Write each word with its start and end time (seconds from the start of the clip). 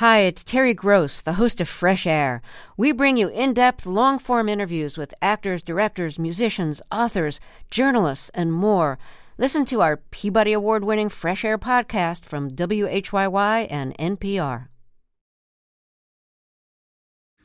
Hi, 0.00 0.20
it's 0.20 0.42
Terry 0.42 0.72
Gross, 0.72 1.20
the 1.20 1.34
host 1.34 1.60
of 1.60 1.68
Fresh 1.68 2.06
Air. 2.06 2.40
We 2.74 2.90
bring 2.90 3.18
you 3.18 3.28
in 3.28 3.52
depth, 3.52 3.84
long 3.84 4.18
form 4.18 4.48
interviews 4.48 4.96
with 4.96 5.12
actors, 5.20 5.62
directors, 5.62 6.18
musicians, 6.18 6.80
authors, 6.90 7.38
journalists, 7.70 8.30
and 8.30 8.50
more. 8.50 8.98
Listen 9.36 9.66
to 9.66 9.82
our 9.82 9.98
Peabody 9.98 10.54
Award 10.54 10.84
winning 10.84 11.10
Fresh 11.10 11.44
Air 11.44 11.58
podcast 11.58 12.24
from 12.24 12.50
WHYY 12.50 13.66
and 13.70 13.94
NPR. 13.98 14.68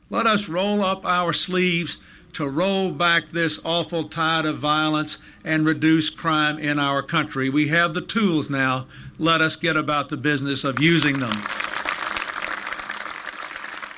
Let 0.09 0.25
us 0.25 0.47
roll 0.47 0.81
up 0.81 1.03
our 1.03 1.33
sleeves 1.33 1.99
to 2.35 2.47
roll 2.47 2.93
back 2.93 3.27
this 3.27 3.59
awful 3.65 4.05
tide 4.05 4.45
of 4.45 4.59
violence 4.59 5.17
and 5.43 5.65
reduce 5.65 6.09
crime 6.09 6.57
in 6.59 6.79
our 6.79 7.03
country. 7.03 7.49
We 7.49 7.67
have 7.67 7.93
the 7.93 7.99
tools 7.99 8.49
now. 8.49 8.87
Let 9.19 9.41
us 9.41 9.57
get 9.57 9.75
about 9.75 10.07
the 10.07 10.15
business 10.15 10.63
of 10.63 10.79
using 10.79 11.19
them. 11.19 11.37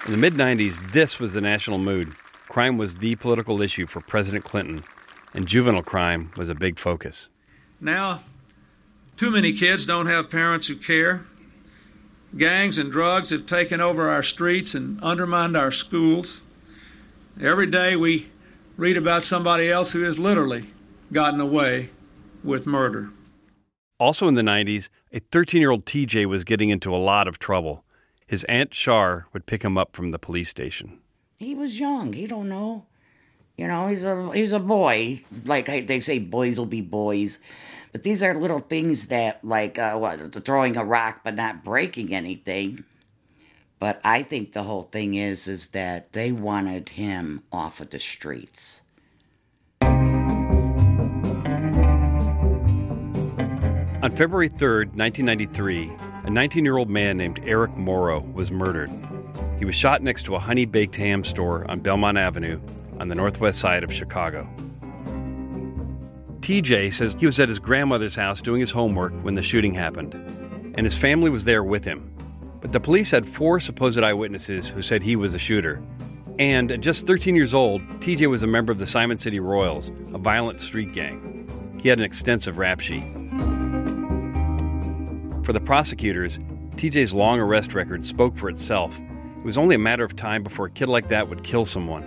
In 0.08 0.14
the 0.14 0.18
mid 0.18 0.36
90s, 0.36 0.94
this 0.94 1.20
was 1.20 1.34
the 1.34 1.42
national 1.42 1.80
mood. 1.80 2.16
Crime 2.48 2.78
was 2.78 2.96
the 2.96 3.18
political 3.18 3.62
issue 3.62 3.86
for 3.86 4.00
President 4.00 4.46
Clinton, 4.46 4.86
and 5.34 5.45
juvenile 5.45 5.84
crime 5.84 6.31
was 6.38 6.48
a 6.48 6.56
big 6.56 6.80
focus. 6.80 7.28
Now, 7.81 8.22
too 9.18 9.30
many 9.30 9.52
kids 9.52 9.86
don't 9.86 10.06
have 10.06 10.30
parents 10.30 10.68
who 10.68 10.78
care. 10.78 11.26
Gangs 12.38 12.78
and 12.78 12.90
drugs 12.90 13.31
have 13.31 13.46
taken 13.46 13.81
over 13.81 14.09
our 14.09 14.23
streets 14.23 14.73
and 14.73 15.04
undermined 15.04 15.58
our 15.58 15.72
schools. 15.72 16.42
Every 17.42 17.68
day 17.68 17.98
we 17.98 18.28
read 18.78 18.96
about 18.96 19.24
somebody 19.24 19.70
else 19.70 19.92
who 19.92 20.03
has 20.03 20.18
literally 20.18 20.68
gotten 21.12 21.42
away 21.42 21.90
with 22.46 22.66
murder. 22.66 23.09
Also 24.00 24.30
in 24.30 24.36
the 24.36 24.42
90s, 24.42 24.88
a 25.12 25.20
13 25.20 25.59
year 25.59 25.72
old 25.72 25.86
TJ 25.86 26.28
was 26.28 26.46
getting 26.46 26.70
into 26.70 26.96
a 26.96 26.98
lot 26.98 27.28
of 27.28 27.40
trouble 27.40 27.84
his 28.28 28.44
aunt 28.44 28.72
Char 28.72 29.28
would 29.33 29.45
pick 29.45 29.64
him 29.64 29.78
up 29.78 29.95
from 29.95 30.11
the 30.11 30.20
police 30.20 30.50
station. 30.50 31.00
He 31.38 31.56
was 31.56 31.80
young. 31.80 32.14
He 32.14 32.28
don't 32.28 32.50
know. 32.50 32.86
You 33.56 33.67
know, 33.67 33.88
he's 33.88 34.03
a 34.03 34.31
he's 34.34 34.52
a 34.52 34.59
boy. 34.59 35.23
Like 35.45 35.66
they 35.66 36.00
say, 36.00 36.19
boys 36.19 36.59
will 36.59 36.67
be 36.67 36.81
boys. 36.81 37.39
But 37.92 38.03
these 38.03 38.22
are 38.22 38.36
little 38.36 38.59
things 38.59 39.08
that, 39.08 39.44
like, 39.44 39.80
uh, 39.80 39.95
what, 39.95 40.45
throwing 40.45 40.78
a 40.78 40.84
rock 40.84 41.22
but 41.23 41.36
not 41.36 41.64
breaking 41.64 42.14
anything. 42.14 42.84
But 43.80 44.02
I 44.03 44.23
think 44.23 44.53
the 44.53 44.64
whole 44.64 44.84
thing 44.84 45.16
is, 45.16 45.47
is 45.47 45.67
that 45.69 46.12
they 46.14 46.31
wanted 46.31 46.89
him 46.89 47.44
off 47.52 47.80
of 47.80 47.91
the 47.91 48.00
streets. 48.00 48.81
On 54.03 54.16
February 54.16 54.50
3rd, 54.50 54.95
1993, 54.95 55.91
a 56.28 56.30
19 56.30 56.66
year 56.66 56.75
old 56.75 56.89
man 56.89 57.16
named 57.16 57.39
Eric 57.45 57.73
Morrow 57.78 58.20
was 58.33 58.52
murdered. 58.52 58.92
He 59.59 59.64
was 59.64 59.75
shot 59.75 60.03
next 60.03 60.23
to 60.23 60.36
a 60.36 60.39
honey 60.39 60.66
baked 60.66 60.97
ham 60.97 61.23
store 61.23 61.66
on 61.72 61.80
Belmont 61.80 62.17
Avenue 62.17 62.59
on 63.00 63.08
the 63.08 63.16
northwest 63.16 63.59
side 63.59 63.81
of 63.81 63.94
Chicago. 63.94 64.45
TJ 66.42 66.94
says 66.94 67.16
he 67.17 67.25
was 67.25 67.39
at 67.39 67.47
his 67.47 67.59
grandmother's 67.59 68.16
house 68.16 68.42
doing 68.42 68.59
his 68.59 68.72
homework 68.72 69.13
when 69.24 69.35
the 69.35 69.41
shooting 69.41 69.74
happened, 69.74 70.13
and 70.75 70.85
his 70.85 70.97
family 70.97 71.29
was 71.29 71.46
there 71.46 71.63
with 71.63 71.85
him. 71.85 72.13
But 72.59 72.73
the 72.73 72.81
police 72.81 73.09
had 73.09 73.25
four 73.25 73.62
supposed 73.62 74.00
eyewitnesses 74.00 74.68
who 74.68 74.81
said 74.81 75.03
he 75.03 75.16
was 75.16 75.31
the 75.31 75.40
shooter. 75.40 75.81
And 76.38 76.72
at 76.73 76.81
just 76.81 77.07
13 77.07 77.35
years 77.35 77.53
old, 77.53 77.81
TJ 78.02 78.29
was 78.29 78.44
a 78.44 78.47
member 78.47 78.73
of 78.73 78.79
the 78.79 78.85
Simon 78.85 79.18
City 79.18 79.40
Royals, 79.40 79.91
a 80.13 80.18
violent 80.18 80.59
street 80.59 80.91
gang. 80.91 81.79
He 81.81 81.88
had 81.88 82.00
an 82.00 82.06
extensive 82.06 82.57
rap 82.57 82.81
sheet. 82.81 83.06
For 85.47 85.53
the 85.53 85.62
prosecutors, 85.62 86.40
TJ's 86.75 87.13
long 87.13 87.40
arrest 87.40 87.74
record 87.74 88.03
spoke 88.03 88.35
for 88.35 88.50
itself. 88.50 89.00
It 89.00 89.46
was 89.46 89.58
only 89.58 89.75
a 89.75 89.80
matter 89.80 90.03
of 90.03 90.13
time 90.13 90.44
before 90.44 90.66
a 90.66 90.69
kid 90.69 90.90
like 90.90 91.08
that 91.08 91.30
would 91.30 91.41
kill 91.41 91.63
someone. 91.63 92.03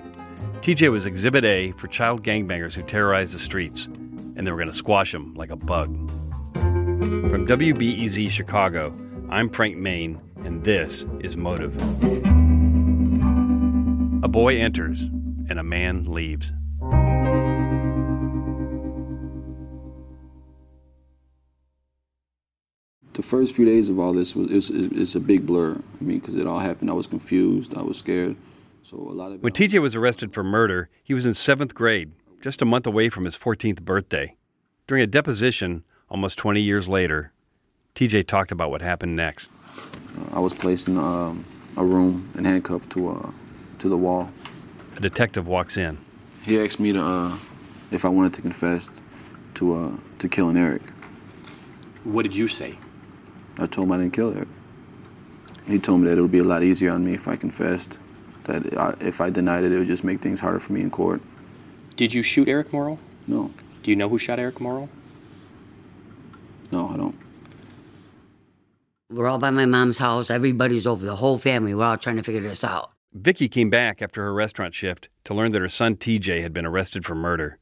TJ 0.60 0.92
was 0.92 1.06
Exhibit 1.06 1.46
A 1.46 1.72
for 1.78 1.86
child 1.86 2.22
gangbangers 2.22 2.74
who 2.74 2.82
terrorized 2.82 3.32
the 3.32 3.38
streets, 3.38 3.86
and 3.86 4.46
they 4.46 4.50
were 4.50 4.58
going 4.58 4.68
to 4.68 4.74
squash 4.74 5.14
him 5.14 5.32
like 5.36 5.48
a 5.48 5.56
bug. 5.56 5.88
From 6.52 7.46
WBEZ 7.46 8.30
Chicago, 8.30 8.94
I'm 9.30 9.48
Frank 9.48 9.78
Main, 9.78 10.20
and 10.44 10.62
this 10.62 11.06
is 11.20 11.34
Motive. 11.38 11.74
A 14.22 14.28
boy 14.28 14.58
enters, 14.58 15.04
and 15.48 15.58
a 15.58 15.64
man 15.64 16.04
leaves. 16.04 16.52
The 23.14 23.22
first 23.22 23.54
few 23.54 23.64
days 23.64 23.88
of 23.90 23.98
all 23.98 24.12
this 24.12 24.36
was 24.36 24.50
it's, 24.50 24.70
it's 24.70 25.14
a 25.14 25.20
big 25.20 25.46
blur. 25.46 25.72
I 25.72 26.04
mean, 26.04 26.18
because 26.18 26.36
it 26.36 26.46
all 26.46 26.58
happened, 26.58 26.90
I 26.90 26.94
was 26.94 27.06
confused, 27.06 27.76
I 27.76 27.82
was 27.82 27.98
scared. 27.98 28.36
So 28.82 28.96
a 28.96 28.98
lot 28.98 29.32
of 29.32 29.42
when 29.42 29.52
TJ 29.52 29.80
was 29.80 29.94
arrested 29.94 30.32
for 30.32 30.42
murder, 30.42 30.88
he 31.02 31.14
was 31.14 31.26
in 31.26 31.34
seventh 31.34 31.74
grade, 31.74 32.12
just 32.40 32.62
a 32.62 32.64
month 32.64 32.86
away 32.86 33.08
from 33.08 33.24
his 33.24 33.36
14th 33.36 33.82
birthday. 33.82 34.36
During 34.86 35.02
a 35.02 35.06
deposition, 35.06 35.84
almost 36.08 36.38
20 36.38 36.60
years 36.60 36.88
later, 36.88 37.32
TJ 37.94 38.26
talked 38.26 38.50
about 38.50 38.70
what 38.70 38.80
happened 38.80 39.16
next. 39.16 39.50
Uh, 40.16 40.36
I 40.36 40.40
was 40.40 40.54
placed 40.54 40.88
in 40.88 40.96
um, 40.96 41.44
a 41.76 41.84
room 41.84 42.30
and 42.34 42.46
handcuffed 42.46 42.90
to 42.90 43.10
uh, 43.10 43.30
to 43.80 43.88
the 43.88 43.96
wall. 43.96 44.30
A 44.96 45.00
detective 45.00 45.46
walks 45.46 45.76
in. 45.76 45.98
He 46.42 46.58
asked 46.60 46.80
me 46.80 46.92
to 46.92 47.02
uh, 47.02 47.38
if 47.90 48.04
I 48.04 48.08
wanted 48.08 48.34
to 48.34 48.42
confess 48.42 48.88
to 49.54 49.74
uh, 49.74 49.96
to 50.18 50.28
killing 50.28 50.56
Eric. 50.56 50.82
What 52.04 52.22
did 52.22 52.34
you 52.34 52.48
say? 52.48 52.78
I 53.58 53.66
told 53.66 53.88
him 53.88 53.92
I 53.92 53.98
didn't 53.98 54.12
kill 54.12 54.34
Eric. 54.34 54.48
He 55.66 55.78
told 55.78 56.00
me 56.00 56.08
that 56.08 56.18
it 56.18 56.22
would 56.22 56.32
be 56.32 56.38
a 56.38 56.44
lot 56.44 56.62
easier 56.62 56.90
on 56.90 57.04
me 57.04 57.14
if 57.14 57.28
I 57.28 57.36
confessed. 57.36 57.98
That 58.44 58.76
I, 58.76 58.94
if 59.00 59.20
I 59.20 59.30
denied 59.30 59.64
it, 59.64 59.72
it 59.72 59.78
would 59.78 59.86
just 59.86 60.04
make 60.04 60.20
things 60.20 60.40
harder 60.40 60.58
for 60.58 60.72
me 60.72 60.80
in 60.80 60.90
court. 60.90 61.20
Did 61.96 62.14
you 62.14 62.22
shoot 62.22 62.48
Eric 62.48 62.72
Morrow? 62.72 62.98
No. 63.26 63.52
Do 63.82 63.90
you 63.90 63.96
know 63.96 64.08
who 64.08 64.18
shot 64.18 64.38
Eric 64.38 64.60
Morrow? 64.60 64.88
No, 66.72 66.88
I 66.88 66.96
don't. 66.96 67.16
We're 69.10 69.26
all 69.26 69.38
by 69.38 69.50
my 69.50 69.66
mom's 69.66 69.98
house. 69.98 70.30
Everybody's 70.30 70.86
over, 70.86 71.04
the 71.04 71.16
whole 71.16 71.38
family. 71.38 71.74
We're 71.74 71.84
all 71.84 71.96
trying 71.96 72.16
to 72.16 72.22
figure 72.22 72.40
this 72.40 72.62
out. 72.62 72.92
Vicky 73.12 73.48
came 73.48 73.68
back 73.68 74.00
after 74.00 74.22
her 74.22 74.32
restaurant 74.32 74.72
shift 74.72 75.08
to 75.24 75.34
learn 75.34 75.50
that 75.52 75.60
her 75.60 75.68
son 75.68 75.96
TJ 75.96 76.42
had 76.42 76.52
been 76.52 76.64
arrested 76.64 77.04
for 77.04 77.16
murder. 77.16 77.58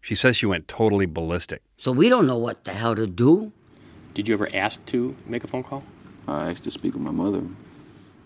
She 0.00 0.14
says 0.14 0.36
she 0.36 0.46
went 0.46 0.68
totally 0.68 1.06
ballistic. 1.06 1.62
So 1.76 1.90
we 1.90 2.08
don't 2.08 2.26
know 2.26 2.36
what 2.36 2.64
the 2.64 2.72
hell 2.72 2.94
to 2.94 3.06
do. 3.06 3.52
Did 4.14 4.28
you 4.28 4.34
ever 4.34 4.48
ask 4.54 4.84
to 4.86 5.16
make 5.26 5.42
a 5.42 5.48
phone 5.48 5.64
call? 5.64 5.82
I 6.28 6.50
asked 6.50 6.64
to 6.64 6.70
speak 6.70 6.94
with 6.94 7.02
my 7.02 7.10
mother. 7.10 7.42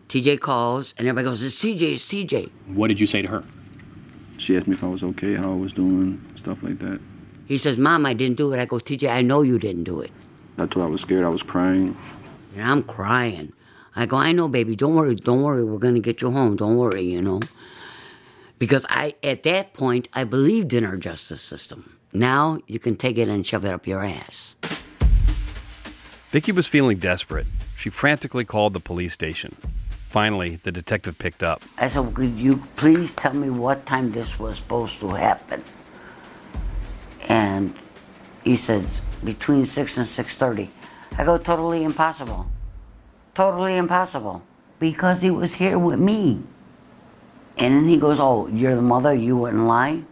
TJ 0.08 0.40
calls, 0.40 0.94
and 0.96 1.08
everybody 1.08 1.24
goes, 1.24 1.42
It's 1.42 1.58
TJ, 1.62 1.94
it's 1.94 2.04
TJ. 2.04 2.50
What 2.74 2.88
did 2.88 3.00
you 3.00 3.06
say 3.06 3.22
to 3.22 3.28
her? 3.28 3.44
She 4.36 4.56
asked 4.56 4.66
me 4.66 4.74
if 4.74 4.84
I 4.84 4.88
was 4.88 5.02
okay, 5.02 5.34
how 5.34 5.50
I 5.50 5.56
was 5.56 5.72
doing, 5.72 6.24
stuff 6.36 6.62
like 6.62 6.78
that. 6.78 7.00
He 7.46 7.58
says, 7.58 7.78
Mom, 7.78 8.06
I 8.06 8.12
didn't 8.12 8.36
do 8.36 8.52
it. 8.52 8.60
I 8.60 8.66
go, 8.66 8.76
TJ, 8.76 9.10
I 9.10 9.22
know 9.22 9.42
you 9.42 9.58
didn't 9.58 9.84
do 9.84 10.00
it. 10.00 10.10
I 10.58 10.66
told 10.66 10.76
her 10.76 10.82
I 10.82 10.86
was 10.86 11.00
scared, 11.00 11.24
I 11.24 11.28
was 11.28 11.42
crying. 11.42 11.96
And 12.54 12.62
I'm 12.62 12.82
crying. 12.82 13.52
I 13.96 14.06
go, 14.06 14.16
I 14.16 14.32
know, 14.32 14.48
baby, 14.48 14.76
don't 14.76 14.94
worry, 14.94 15.14
don't 15.14 15.42
worry, 15.42 15.64
we're 15.64 15.78
gonna 15.78 16.00
get 16.00 16.20
you 16.22 16.30
home, 16.30 16.56
don't 16.56 16.76
worry, 16.76 17.02
you 17.02 17.20
know. 17.22 17.40
Because 18.58 18.84
I, 18.88 19.14
at 19.22 19.42
that 19.44 19.72
point, 19.72 20.08
I 20.12 20.24
believed 20.24 20.74
in 20.74 20.84
our 20.84 20.96
justice 20.96 21.40
system. 21.40 21.98
Now 22.12 22.58
you 22.66 22.78
can 22.78 22.96
take 22.96 23.18
it 23.18 23.28
and 23.28 23.46
shove 23.46 23.64
it 23.64 23.72
up 23.72 23.86
your 23.86 24.02
ass. 24.02 24.54
Vicky 26.30 26.52
was 26.52 26.66
feeling 26.66 26.98
desperate. 26.98 27.46
She 27.76 27.90
frantically 27.90 28.44
called 28.44 28.74
the 28.74 28.80
police 28.80 29.14
station. 29.14 29.56
Finally, 30.10 30.56
the 30.56 30.72
detective 30.72 31.18
picked 31.18 31.42
up. 31.42 31.62
I 31.78 31.88
said, 31.88 32.14
Could 32.14 32.32
you 32.32 32.62
please 32.76 33.14
tell 33.14 33.34
me 33.34 33.50
what 33.50 33.86
time 33.86 34.12
this 34.12 34.38
was 34.38 34.56
supposed 34.56 35.00
to 35.00 35.08
happen? 35.08 35.64
And 37.28 37.74
he 38.44 38.56
says, 38.56 39.00
between 39.24 39.66
6 39.66 39.96
and 39.96 40.06
6.30. 40.06 40.68
I 41.16 41.24
go, 41.24 41.38
totally 41.38 41.84
impossible. 41.84 42.46
Totally 43.34 43.76
impossible. 43.76 44.42
Because 44.78 45.22
he 45.22 45.30
was 45.30 45.54
here 45.54 45.78
with 45.78 45.98
me. 45.98 46.42
And 47.56 47.74
then 47.74 47.88
he 47.88 47.96
goes, 47.96 48.20
oh, 48.20 48.46
you're 48.48 48.76
the 48.76 48.82
mother, 48.82 49.12
you 49.12 49.36
wouldn't 49.36 49.64
lie? 49.64 50.02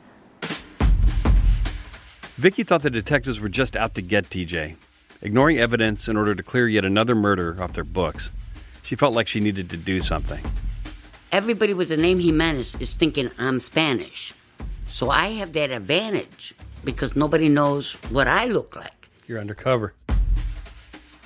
Vicky 2.34 2.64
thought 2.64 2.82
the 2.82 2.90
detectives 2.90 3.40
were 3.40 3.48
just 3.48 3.76
out 3.76 3.94
to 3.94 4.02
get 4.02 4.28
TJ, 4.28 4.76
ignoring 5.22 5.58
evidence 5.58 6.08
in 6.08 6.16
order 6.16 6.34
to 6.34 6.42
clear 6.42 6.68
yet 6.68 6.84
another 6.84 7.14
murder 7.14 7.56
off 7.62 7.72
their 7.72 7.84
books. 7.84 8.30
She 8.82 8.94
felt 8.96 9.14
like 9.14 9.28
she 9.28 9.40
needed 9.40 9.70
to 9.70 9.76
do 9.76 10.00
something. 10.00 10.40
everybody 11.32 11.74
with 11.74 11.88
the 11.88 11.96
name 11.96 12.18
Jimenez 12.20 12.76
is 12.76 12.94
thinking 12.94 13.30
I'm 13.38 13.60
Spanish. 13.60 14.32
So 14.86 15.10
I 15.10 15.28
have 15.38 15.52
that 15.54 15.70
advantage 15.70 16.54
because 16.84 17.16
nobody 17.16 17.48
knows 17.48 17.92
what 18.10 18.28
I 18.28 18.46
look 18.46 18.76
like. 18.76 19.10
You're 19.26 19.40
undercover. 19.40 19.92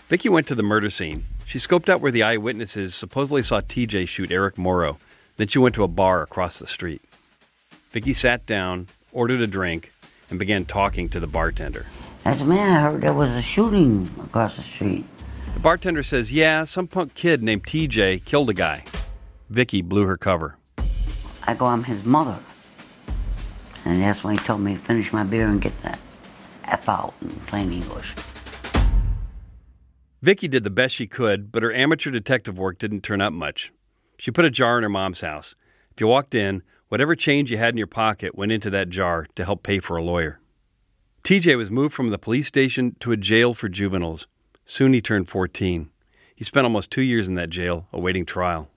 Vicky 0.09 0.29
went 0.29 0.47
to 0.49 0.55
the 0.55 0.63
murder 0.63 0.91
scene. 0.91 1.25
She 1.45 1.59
scoped 1.59 1.89
out 1.89 2.01
where 2.01 2.11
the 2.11 2.23
eyewitnesses 2.23 2.95
supposedly 2.95 3.43
saw 3.43 3.61
TJ 3.61 4.09
shoot 4.09 4.31
Eric 4.33 4.57
Morrow. 4.57 4.99
Then 5.37 5.49
she 5.49 5.59
went 5.59 5.75
to 5.77 5.85
a 5.85 5.89
bar 5.89 6.23
across 6.23 6.59
the 6.59 6.67
street. 6.67 7.03
Vicky 7.91 8.15
sat 8.15 8.47
down, 8.47 8.89
ordered 9.13 9.41
a 9.41 9.47
drink, 9.47 9.93
and 10.31 10.39
began 10.39 10.65
talking 10.65 11.09
to 11.11 11.21
the 11.21 11.27
bartender. 11.27 11.87
I 12.31 12.37
said, 12.37 12.47
man, 12.47 12.71
I 12.71 12.81
heard 12.83 13.01
there 13.01 13.13
was 13.13 13.31
a 13.31 13.43
shooting 13.43 14.09
across 14.23 14.55
the 14.55 14.63
street. 14.63 15.05
The 15.55 15.59
bartender 15.59 16.05
says, 16.05 16.31
"Yeah, 16.31 16.65
some 16.65 16.87
punk 16.87 17.15
kid 17.15 17.43
named 17.43 17.67
TJ 17.67 18.25
killed 18.25 18.49
a 18.51 18.55
guy." 18.55 18.85
Vicky 19.49 19.83
blew 19.83 20.07
her 20.07 20.15
cover. 20.15 20.57
I 21.49 21.55
go, 21.55 21.67
I'm 21.67 21.83
his 21.83 22.05
mother. 22.05 22.39
And 23.85 24.01
that's 24.01 24.23
when 24.23 24.39
he 24.39 24.45
told 24.45 24.61
me 24.61 24.75
to 24.75 24.79
finish 24.79 25.13
my 25.13 25.25
beer 25.25 25.49
and 25.49 25.61
get 25.61 25.73
that 25.83 25.99
F 26.67 26.89
out 26.89 27.15
in 27.21 27.31
plain 27.31 27.73
English. 27.73 28.15
Vicky 30.23 30.47
did 30.47 30.63
the 30.63 30.71
best 30.71 30.95
she 30.95 31.09
could, 31.09 31.51
but 31.51 31.65
her 31.65 31.73
amateur 31.73 32.13
detective 32.13 32.57
work 32.57 32.79
didn't 32.79 33.01
turn 33.01 33.21
up 33.21 33.33
much. 33.33 33.73
She 34.19 34.31
put 34.31 34.45
a 34.45 34.51
jar 34.51 34.77
in 34.79 34.85
her 34.85 34.89
mom's 34.89 35.23
house. 35.23 35.57
If 35.91 36.01
you 36.01 36.07
walked 36.07 36.37
in, 36.37 36.63
whatever 36.91 37.17
change 37.17 37.51
you 37.51 37.59
had 37.59 37.75
in 37.75 37.79
your 37.79 37.89
pocket 37.89 38.37
went 38.37 38.53
into 38.53 38.71
that 38.71 38.89
jar 38.89 39.27
to 39.35 39.45
help 39.45 39.65
pay 39.65 39.81
for 39.81 39.97
a 39.97 40.03
lawyer. 40.05 40.40
TJ 41.23 41.57
was 41.57 41.71
moved 41.71 41.95
from 41.95 42.11
the 42.11 42.19
police 42.19 42.47
station 42.47 42.97
to 43.01 43.13
a 43.13 43.17
jail 43.17 43.53
for 43.53 43.69
juveniles. 43.69 44.27
Soon 44.65 44.93
he 44.93 45.01
turned 45.01 45.29
14. 45.29 45.91
He 46.35 46.45
spent 46.45 46.65
almost 46.65 46.91
two 46.91 47.03
years 47.03 47.29
in 47.29 47.35
that 47.35 47.51
jail 47.51 47.87
awaiting 47.93 48.25
trial. 48.25 48.69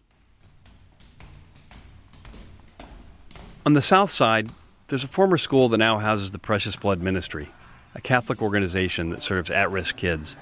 On 3.65 3.73
the 3.73 3.81
south 3.81 4.11
side, 4.11 4.49
there's 4.89 5.05
a 5.05 5.07
former 5.07 5.37
school 5.37 5.69
that 5.69 5.77
now 5.77 5.97
houses 5.99 6.31
the 6.31 6.39
Precious 6.39 6.75
Blood 6.75 7.01
Ministry, 7.01 7.49
a 7.95 8.01
Catholic 8.01 8.41
organization 8.41 9.09
that 9.11 9.21
serves 9.21 9.49
at 9.49 9.71
risk 9.71 9.95
kids. 9.95 10.35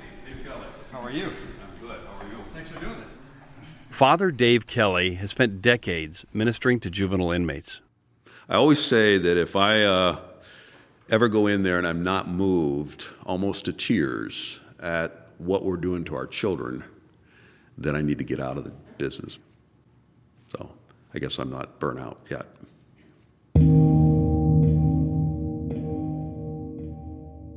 How 0.91 1.01
are 1.01 1.11
you? 1.11 1.27
I'm 1.27 1.87
good. 1.87 1.99
How 1.99 2.25
are 2.25 2.29
you? 2.29 2.37
Thanks 2.53 2.71
for 2.71 2.79
doing 2.79 2.95
this. 2.95 3.07
Father 3.91 4.31
Dave 4.31 4.65
Kelly 4.65 5.13
has 5.15 5.29
spent 5.29 5.61
decades 5.61 6.25
ministering 6.33 6.79
to 6.79 6.89
juvenile 6.89 7.31
inmates. 7.31 7.81
I 8.49 8.55
always 8.55 8.83
say 8.83 9.19
that 9.19 9.37
if 9.37 9.55
I 9.55 9.83
uh, 9.83 10.19
ever 11.11 11.27
go 11.27 11.45
in 11.45 11.61
there 11.61 11.77
and 11.77 11.85
I'm 11.85 12.03
not 12.03 12.29
moved 12.29 13.05
almost 13.25 13.65
to 13.65 13.73
tears 13.73 14.61
at 14.79 15.27
what 15.37 15.65
we're 15.65 15.75
doing 15.75 16.05
to 16.05 16.15
our 16.15 16.25
children, 16.25 16.85
then 17.77 17.95
I 17.95 18.01
need 18.01 18.17
to 18.19 18.23
get 18.23 18.39
out 18.39 18.57
of 18.57 18.63
the 18.63 18.71
business. 18.97 19.37
So 20.49 20.71
I 21.13 21.19
guess 21.19 21.37
I'm 21.37 21.51
not 21.51 21.79
burnt 21.79 21.99
out 21.99 22.19
yet. 22.29 22.47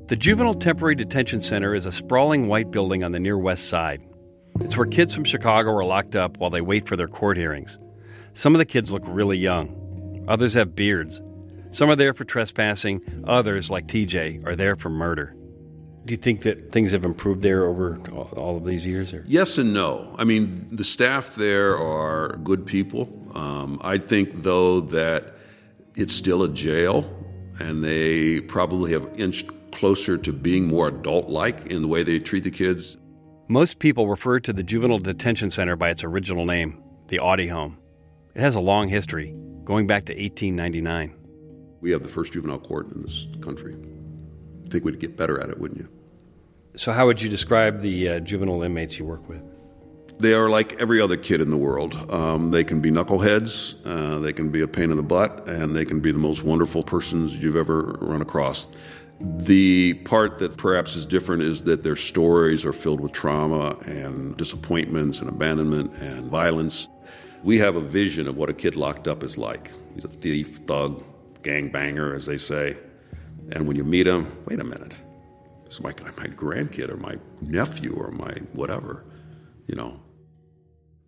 The 0.06 0.16
Juvenile 0.16 0.54
Temporary 0.54 0.96
Detention 0.96 1.40
Center 1.40 1.74
is 1.74 1.86
a 1.86 1.92
sprawling 1.92 2.48
white 2.48 2.70
building 2.70 3.04
on 3.04 3.12
the 3.12 3.20
near 3.20 3.38
west 3.38 3.68
side. 3.68 4.02
It's 4.60 4.76
where 4.76 4.86
kids 4.86 5.14
from 5.14 5.24
Chicago 5.24 5.70
are 5.70 5.84
locked 5.84 6.14
up 6.14 6.38
while 6.38 6.50
they 6.50 6.60
wait 6.60 6.86
for 6.86 6.96
their 6.96 7.08
court 7.08 7.36
hearings. 7.36 7.78
Some 8.34 8.54
of 8.54 8.58
the 8.58 8.66
kids 8.66 8.90
look 8.90 9.02
really 9.06 9.38
young, 9.38 10.24
others 10.28 10.54
have 10.54 10.74
beards. 10.74 11.20
Some 11.74 11.90
are 11.90 11.96
there 11.96 12.14
for 12.14 12.24
trespassing, 12.24 13.24
others, 13.26 13.68
like 13.68 13.88
TJ, 13.88 14.46
are 14.46 14.54
there 14.54 14.76
for 14.76 14.90
murder. 14.90 15.34
Do 16.04 16.14
you 16.14 16.18
think 16.18 16.42
that 16.42 16.70
things 16.70 16.92
have 16.92 17.04
improved 17.04 17.42
there 17.42 17.64
over 17.64 17.98
all 18.36 18.56
of 18.56 18.64
these 18.64 18.86
years? 18.86 19.12
Or? 19.12 19.24
Yes 19.26 19.58
and 19.58 19.74
no. 19.74 20.14
I 20.16 20.22
mean, 20.22 20.68
the 20.70 20.84
staff 20.84 21.34
there 21.34 21.76
are 21.76 22.36
good 22.44 22.64
people. 22.64 23.08
Um, 23.34 23.80
I 23.82 23.98
think, 23.98 24.44
though, 24.44 24.82
that 24.82 25.34
it's 25.96 26.14
still 26.14 26.44
a 26.44 26.48
jail, 26.48 27.12
and 27.58 27.82
they 27.82 28.40
probably 28.42 28.92
have 28.92 29.10
inched 29.18 29.50
closer 29.72 30.16
to 30.16 30.32
being 30.32 30.68
more 30.68 30.86
adult 30.86 31.28
like 31.28 31.66
in 31.66 31.82
the 31.82 31.88
way 31.88 32.04
they 32.04 32.20
treat 32.20 32.44
the 32.44 32.52
kids. 32.52 32.96
Most 33.48 33.80
people 33.80 34.06
refer 34.06 34.38
to 34.38 34.52
the 34.52 34.62
Juvenile 34.62 35.00
Detention 35.00 35.50
Center 35.50 35.74
by 35.74 35.90
its 35.90 36.04
original 36.04 36.46
name, 36.46 36.80
the 37.08 37.18
Audy 37.18 37.48
Home. 37.48 37.78
It 38.36 38.42
has 38.42 38.54
a 38.54 38.60
long 38.60 38.86
history, 38.86 39.34
going 39.64 39.88
back 39.88 40.04
to 40.04 40.12
1899. 40.12 41.23
We 41.84 41.90
have 41.90 42.02
the 42.02 42.08
first 42.08 42.32
juvenile 42.32 42.60
court 42.60 42.90
in 42.92 43.02
this 43.02 43.26
country. 43.42 43.76
I 44.64 44.70
think 44.70 44.86
we'd 44.86 44.98
get 44.98 45.18
better 45.18 45.38
at 45.38 45.50
it, 45.50 45.58
wouldn't 45.58 45.80
you? 45.80 45.88
So, 46.76 46.92
how 46.92 47.04
would 47.04 47.20
you 47.20 47.28
describe 47.28 47.82
the 47.82 48.08
uh, 48.08 48.20
juvenile 48.20 48.62
inmates 48.62 48.98
you 48.98 49.04
work 49.04 49.28
with? 49.28 49.44
They 50.18 50.32
are 50.32 50.48
like 50.48 50.80
every 50.80 50.98
other 50.98 51.18
kid 51.18 51.42
in 51.42 51.50
the 51.50 51.58
world. 51.58 51.94
Um, 52.10 52.50
they 52.50 52.64
can 52.64 52.80
be 52.80 52.90
knuckleheads, 52.90 53.74
uh, 53.84 54.18
they 54.20 54.32
can 54.32 54.48
be 54.48 54.62
a 54.62 54.66
pain 54.66 54.92
in 54.92 54.96
the 54.96 55.02
butt, 55.02 55.46
and 55.46 55.76
they 55.76 55.84
can 55.84 56.00
be 56.00 56.10
the 56.10 56.18
most 56.18 56.42
wonderful 56.42 56.82
persons 56.82 57.36
you've 57.36 57.54
ever 57.54 57.98
run 58.00 58.22
across. 58.22 58.72
The 59.20 59.92
part 60.06 60.38
that 60.38 60.56
perhaps 60.56 60.96
is 60.96 61.04
different 61.04 61.42
is 61.42 61.64
that 61.64 61.82
their 61.82 61.96
stories 61.96 62.64
are 62.64 62.72
filled 62.72 63.00
with 63.00 63.12
trauma 63.12 63.76
and 63.84 64.34
disappointments 64.38 65.20
and 65.20 65.28
abandonment 65.28 65.92
and 66.00 66.30
violence. 66.30 66.88
We 67.42 67.58
have 67.58 67.76
a 67.76 67.82
vision 67.82 68.26
of 68.26 68.38
what 68.38 68.48
a 68.48 68.54
kid 68.54 68.74
locked 68.74 69.06
up 69.06 69.22
is 69.22 69.36
like. 69.36 69.70
He's 69.94 70.06
a 70.06 70.08
thief, 70.08 70.62
thug, 70.66 71.04
gangbanger, 71.44 72.14
as 72.14 72.26
they 72.26 72.36
say. 72.36 72.76
And 73.52 73.66
when 73.66 73.76
you 73.76 73.84
meet 73.84 74.06
him, 74.06 74.36
wait 74.46 74.58
a 74.58 74.64
minute, 74.64 74.96
it's 75.66 75.80
my, 75.80 75.90
my 75.90 76.26
grandkid 76.28 76.88
or 76.88 76.96
my 76.96 77.16
nephew 77.40 77.92
or 77.92 78.10
my 78.10 78.32
whatever, 78.52 79.04
you 79.66 79.76
know. 79.76 80.00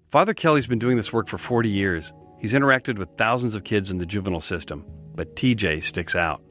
Father 0.09 0.35
Kelly's 0.35 0.67
been 0.67 0.79
doing 0.79 0.97
this 0.97 1.13
work 1.13 1.29
for 1.29 1.39
40 1.39 1.69
years. 1.69 2.13
He's 2.39 2.53
interacted 2.53 2.99
with 2.99 3.09
thousands 3.17 3.55
of 3.55 3.65
kids 3.65 3.91
in 3.91 3.99
the 3.99 4.07
juvenile 4.07 4.41
system, 4.41 4.85
but 5.15 5.35
TJ 5.35 5.83
sticks 5.83 6.15
out. 6.15 6.43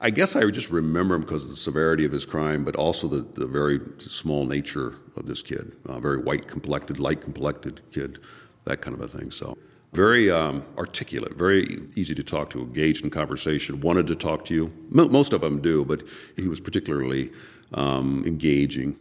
I 0.00 0.10
guess 0.10 0.36
I 0.36 0.48
just 0.50 0.70
remember 0.70 1.16
him 1.16 1.22
because 1.22 1.42
of 1.42 1.50
the 1.50 1.56
severity 1.56 2.04
of 2.04 2.12
his 2.12 2.24
crime, 2.24 2.64
but 2.64 2.76
also 2.76 3.08
the, 3.08 3.26
the 3.34 3.48
very 3.48 3.80
small 3.98 4.46
nature 4.46 4.94
of 5.16 5.26
this 5.26 5.42
kid. 5.42 5.72
Uh, 5.86 5.98
very 5.98 6.18
white 6.18 6.46
complected, 6.46 7.00
light 7.00 7.20
complected 7.20 7.80
kid, 7.90 8.20
that 8.64 8.80
kind 8.80 8.94
of 8.94 9.02
a 9.02 9.08
thing. 9.08 9.32
So, 9.32 9.58
very 9.92 10.30
um, 10.30 10.64
articulate, 10.76 11.34
very 11.34 11.80
easy 11.94 12.14
to 12.14 12.22
talk 12.22 12.50
to, 12.50 12.60
engaged 12.60 13.04
in 13.04 13.10
conversation, 13.10 13.80
wanted 13.80 14.06
to 14.08 14.14
talk 14.14 14.44
to 14.46 14.54
you. 14.54 14.66
M- 14.96 15.10
most 15.10 15.32
of 15.32 15.40
them 15.40 15.60
do, 15.60 15.84
but 15.84 16.02
he 16.36 16.48
was 16.48 16.60
particularly 16.60 17.30
um, 17.72 18.24
engaging. 18.26 18.96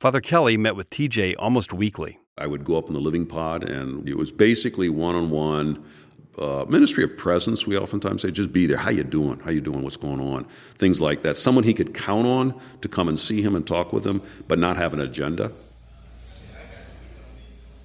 Father 0.00 0.20
Kelly 0.20 0.56
met 0.56 0.74
with 0.74 0.90
TJ 0.90 1.34
almost 1.38 1.72
weekly. 1.72 2.18
I 2.36 2.46
would 2.46 2.64
go 2.64 2.76
up 2.76 2.88
in 2.88 2.94
the 2.94 3.00
living 3.00 3.26
pod, 3.26 3.62
and 3.62 4.08
it 4.08 4.16
was 4.16 4.32
basically 4.32 4.88
one 4.88 5.14
on 5.14 5.30
one 5.30 5.84
uh, 6.38 6.64
ministry 6.66 7.04
of 7.04 7.14
presence 7.16 7.66
we 7.66 7.76
oftentimes 7.76 8.22
say 8.22 8.30
just 8.30 8.52
be 8.52 8.66
there 8.66 8.78
how 8.78 8.88
you 8.88 9.04
doing 9.04 9.38
how 9.40 9.50
you 9.50 9.60
doing 9.60 9.82
what's 9.82 9.98
going 9.98 10.18
on 10.18 10.46
things 10.78 10.98
like 10.98 11.22
that 11.22 11.36
someone 11.36 11.62
he 11.62 11.74
could 11.74 11.92
count 11.92 12.26
on 12.26 12.58
to 12.80 12.88
come 12.88 13.06
and 13.06 13.20
see 13.20 13.42
him 13.42 13.54
and 13.54 13.66
talk 13.66 13.92
with 13.92 14.06
him 14.06 14.22
but 14.48 14.58
not 14.58 14.78
have 14.78 14.94
an 14.94 15.00
agenda 15.00 15.52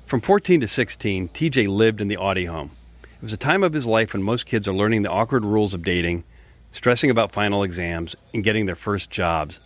from 0.07 0.21
14 0.21 0.61
to 0.61 0.67
16 0.67 1.29
tj 1.29 1.67
lived 1.67 2.01
in 2.01 2.07
the 2.07 2.17
Audy 2.17 2.45
home 2.45 2.71
it 3.03 3.21
was 3.21 3.33
a 3.33 3.37
time 3.37 3.61
of 3.61 3.73
his 3.73 3.85
life 3.85 4.13
when 4.13 4.23
most 4.23 4.45
kids 4.45 4.67
are 4.67 4.73
learning 4.73 5.03
the 5.03 5.11
awkward 5.11 5.45
rules 5.45 5.73
of 5.73 5.83
dating 5.83 6.23
stressing 6.71 7.11
about 7.11 7.31
final 7.31 7.61
exams 7.61 8.15
and 8.33 8.43
getting 8.43 8.65
their 8.65 8.75
first 8.75 9.09
jobs 9.11 9.59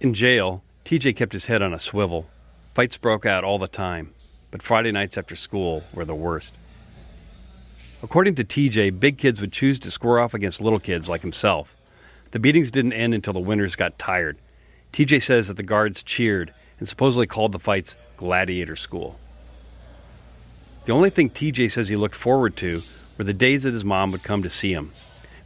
in 0.00 0.14
jail 0.14 0.62
tj 0.84 1.14
kept 1.14 1.32
his 1.32 1.46
head 1.46 1.62
on 1.62 1.72
a 1.72 1.78
swivel 1.78 2.28
fights 2.74 2.96
broke 2.96 3.26
out 3.26 3.44
all 3.44 3.58
the 3.58 3.68
time 3.68 4.12
but 4.50 4.62
friday 4.62 4.90
nights 4.90 5.16
after 5.16 5.36
school 5.36 5.84
were 5.92 6.04
the 6.04 6.14
worst 6.14 6.54
According 8.02 8.36
to 8.36 8.44
TJ, 8.44 8.98
big 8.98 9.18
kids 9.18 9.42
would 9.42 9.52
choose 9.52 9.78
to 9.80 9.90
square 9.90 10.20
off 10.20 10.32
against 10.32 10.62
little 10.62 10.80
kids 10.80 11.06
like 11.10 11.20
himself. 11.20 11.76
The 12.30 12.38
beatings 12.38 12.70
didn't 12.70 12.94
end 12.94 13.12
until 13.12 13.34
the 13.34 13.40
winners 13.40 13.76
got 13.76 13.98
tired. 13.98 14.38
TJ 14.94 15.20
says 15.22 15.48
that 15.48 15.58
the 15.58 15.62
guards 15.62 16.02
cheered 16.02 16.54
and 16.78 16.88
supposedly 16.88 17.26
called 17.26 17.52
the 17.52 17.58
fights 17.58 17.94
gladiator 18.20 18.76
school. 18.76 19.18
The 20.84 20.92
only 20.92 21.10
thing 21.10 21.30
TJ 21.30 21.72
says 21.72 21.88
he 21.88 21.96
looked 21.96 22.14
forward 22.14 22.56
to 22.58 22.82
were 23.18 23.24
the 23.24 23.34
days 23.34 23.64
that 23.64 23.74
his 23.74 23.84
mom 23.84 24.12
would 24.12 24.22
come 24.22 24.42
to 24.44 24.48
see 24.48 24.72
him. 24.72 24.92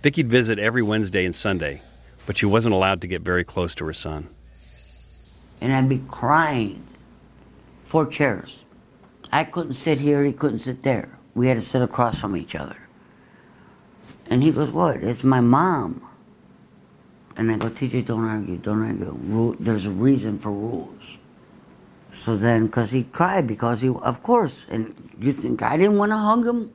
Vicky'd 0.02 0.28
visit 0.28 0.58
every 0.58 0.82
Wednesday 0.82 1.24
and 1.24 1.34
Sunday, 1.34 1.80
but 2.26 2.36
she 2.36 2.44
wasn't 2.44 2.74
allowed 2.74 3.00
to 3.00 3.06
get 3.06 3.22
very 3.22 3.44
close 3.44 3.74
to 3.76 3.86
her 3.86 3.92
son. 3.92 4.28
And 5.60 5.72
I'd 5.72 5.88
be 5.88 6.02
crying. 6.08 6.84
for 7.82 8.04
chairs. 8.04 8.64
I 9.32 9.44
couldn't 9.44 9.74
sit 9.74 10.00
here, 10.00 10.24
he 10.24 10.32
couldn't 10.32 10.58
sit 10.58 10.82
there 10.82 11.18
we 11.34 11.48
had 11.48 11.56
to 11.56 11.62
sit 11.62 11.82
across 11.82 12.18
from 12.18 12.36
each 12.36 12.54
other. 12.54 12.76
And 14.30 14.42
he 14.42 14.52
goes, 14.52 14.70
What? 14.70 14.96
It's 15.02 15.24
my 15.24 15.40
mom. 15.40 16.00
And 17.36 17.50
I 17.50 17.56
go, 17.56 17.68
TJ, 17.68 18.06
don't 18.06 18.24
argue, 18.24 18.56
don't 18.56 18.84
argue. 18.84 19.56
there's 19.58 19.86
a 19.86 19.90
reason 19.90 20.38
for 20.38 20.52
rules. 20.52 21.18
So 22.14 22.36
then, 22.36 22.66
because 22.66 22.90
he 22.90 23.02
cried, 23.02 23.46
because 23.46 23.82
he, 23.82 23.88
of 23.88 24.22
course, 24.22 24.66
and 24.70 24.94
you 25.18 25.32
think 25.32 25.62
I 25.62 25.76
didn't 25.76 25.98
want 25.98 26.10
to 26.12 26.16
hug 26.16 26.46
him? 26.46 26.70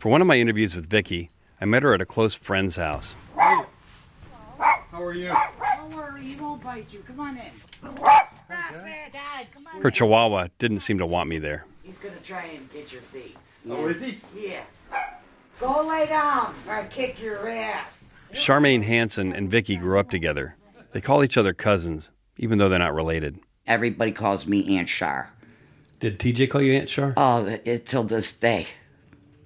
For 0.00 0.08
one 0.08 0.20
of 0.20 0.26
my 0.26 0.36
interviews 0.36 0.74
with 0.74 0.88
Vicky, 0.90 1.30
I 1.60 1.64
met 1.64 1.82
her 1.84 1.94
at 1.94 2.02
a 2.02 2.06
close 2.06 2.34
friend's 2.34 2.76
house. 2.76 3.14
How 3.36 5.02
are 5.02 5.14
you? 5.14 5.28
Don't 5.76 5.94
worry, 5.96 6.26
you 6.26 6.42
won't 6.42 6.62
bite 6.62 6.92
you. 6.92 6.98
Come 7.00 7.20
on 7.20 7.36
in. 7.38 7.50
Stop 7.80 8.26
it. 8.48 9.12
Dad, 9.12 9.46
come 9.54 9.66
on 9.68 9.80
Her 9.80 9.88
in. 9.88 9.94
chihuahua 9.94 10.48
didn't 10.58 10.80
seem 10.80 10.98
to 10.98 11.06
want 11.06 11.28
me 11.30 11.38
there. 11.38 11.64
He's 11.82 11.98
gonna 11.98 12.16
try 12.22 12.42
and 12.46 12.70
get 12.72 12.92
your 12.92 13.00
feet. 13.02 13.36
Oh, 13.70 13.86
is 13.86 14.00
he? 14.00 14.20
Yeah. 14.36 14.64
Go 15.60 15.86
lay 15.88 16.06
down 16.06 16.54
or 16.66 16.74
I 16.74 16.84
kick 16.86 17.20
your 17.22 17.48
ass. 17.48 18.04
Charmaine 18.34 18.82
Hanson 18.82 19.32
and 19.32 19.50
Vicky 19.50 19.76
grew 19.76 19.98
up 19.98 20.10
together. 20.10 20.56
They 20.92 21.00
call 21.00 21.24
each 21.24 21.36
other 21.38 21.52
cousins, 21.54 22.10
even 22.38 22.58
though 22.58 22.68
they're 22.68 22.78
not 22.78 22.94
related. 22.94 23.38
Everybody 23.66 24.12
calls 24.12 24.46
me 24.46 24.76
Aunt 24.76 24.88
Char. 24.88 25.30
Did 26.00 26.18
TJ 26.18 26.50
call 26.50 26.62
you 26.62 26.72
Aunt 26.72 26.88
Char? 26.88 27.14
Oh, 27.16 27.46
it, 27.64 27.86
till 27.86 28.04
this 28.04 28.32
day. 28.32 28.66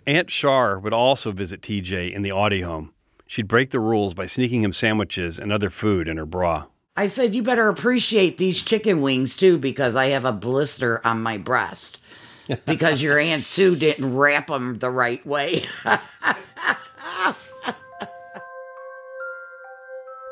Aunt 0.07 0.29
Char 0.29 0.79
would 0.79 0.93
also 0.93 1.33
visit 1.33 1.61
TJ 1.61 2.13
in 2.13 2.23
the 2.23 2.31
Audy 2.31 2.63
home. 2.63 2.93
She'd 3.27 3.49
break 3.49 3.71
the 3.71 3.81
rules 3.81 4.15
by 4.15 4.27
sneaking 4.27 4.63
him 4.63 4.73
sandwiches 4.73 5.39
and 5.39 5.53
other 5.53 5.69
food 5.69 6.09
in 6.09 6.17
her 6.17 6.27
bra. 6.27 6.67
I 6.97 7.09
said, 7.09 7.35
you 7.35 7.43
better 7.43 7.69
appreciate 7.69 8.39
these 8.39 8.63
chicken 8.63 9.03
wings 9.03 9.37
too 9.37 9.59
because 9.59 9.97
I 9.97 10.07
have 10.11 10.25
a 10.25 10.33
blister 10.33 11.05
on 11.05 11.23
my 11.23 11.37
breast 11.37 12.01
because 12.67 13.03
your 13.03 13.19
Aunt 13.19 13.43
Sue 13.43 13.77
didn't 13.77 14.17
wrap 14.17 14.47
them 14.47 14.77
the 14.77 14.91
right 14.91 15.25
way. 15.27 15.67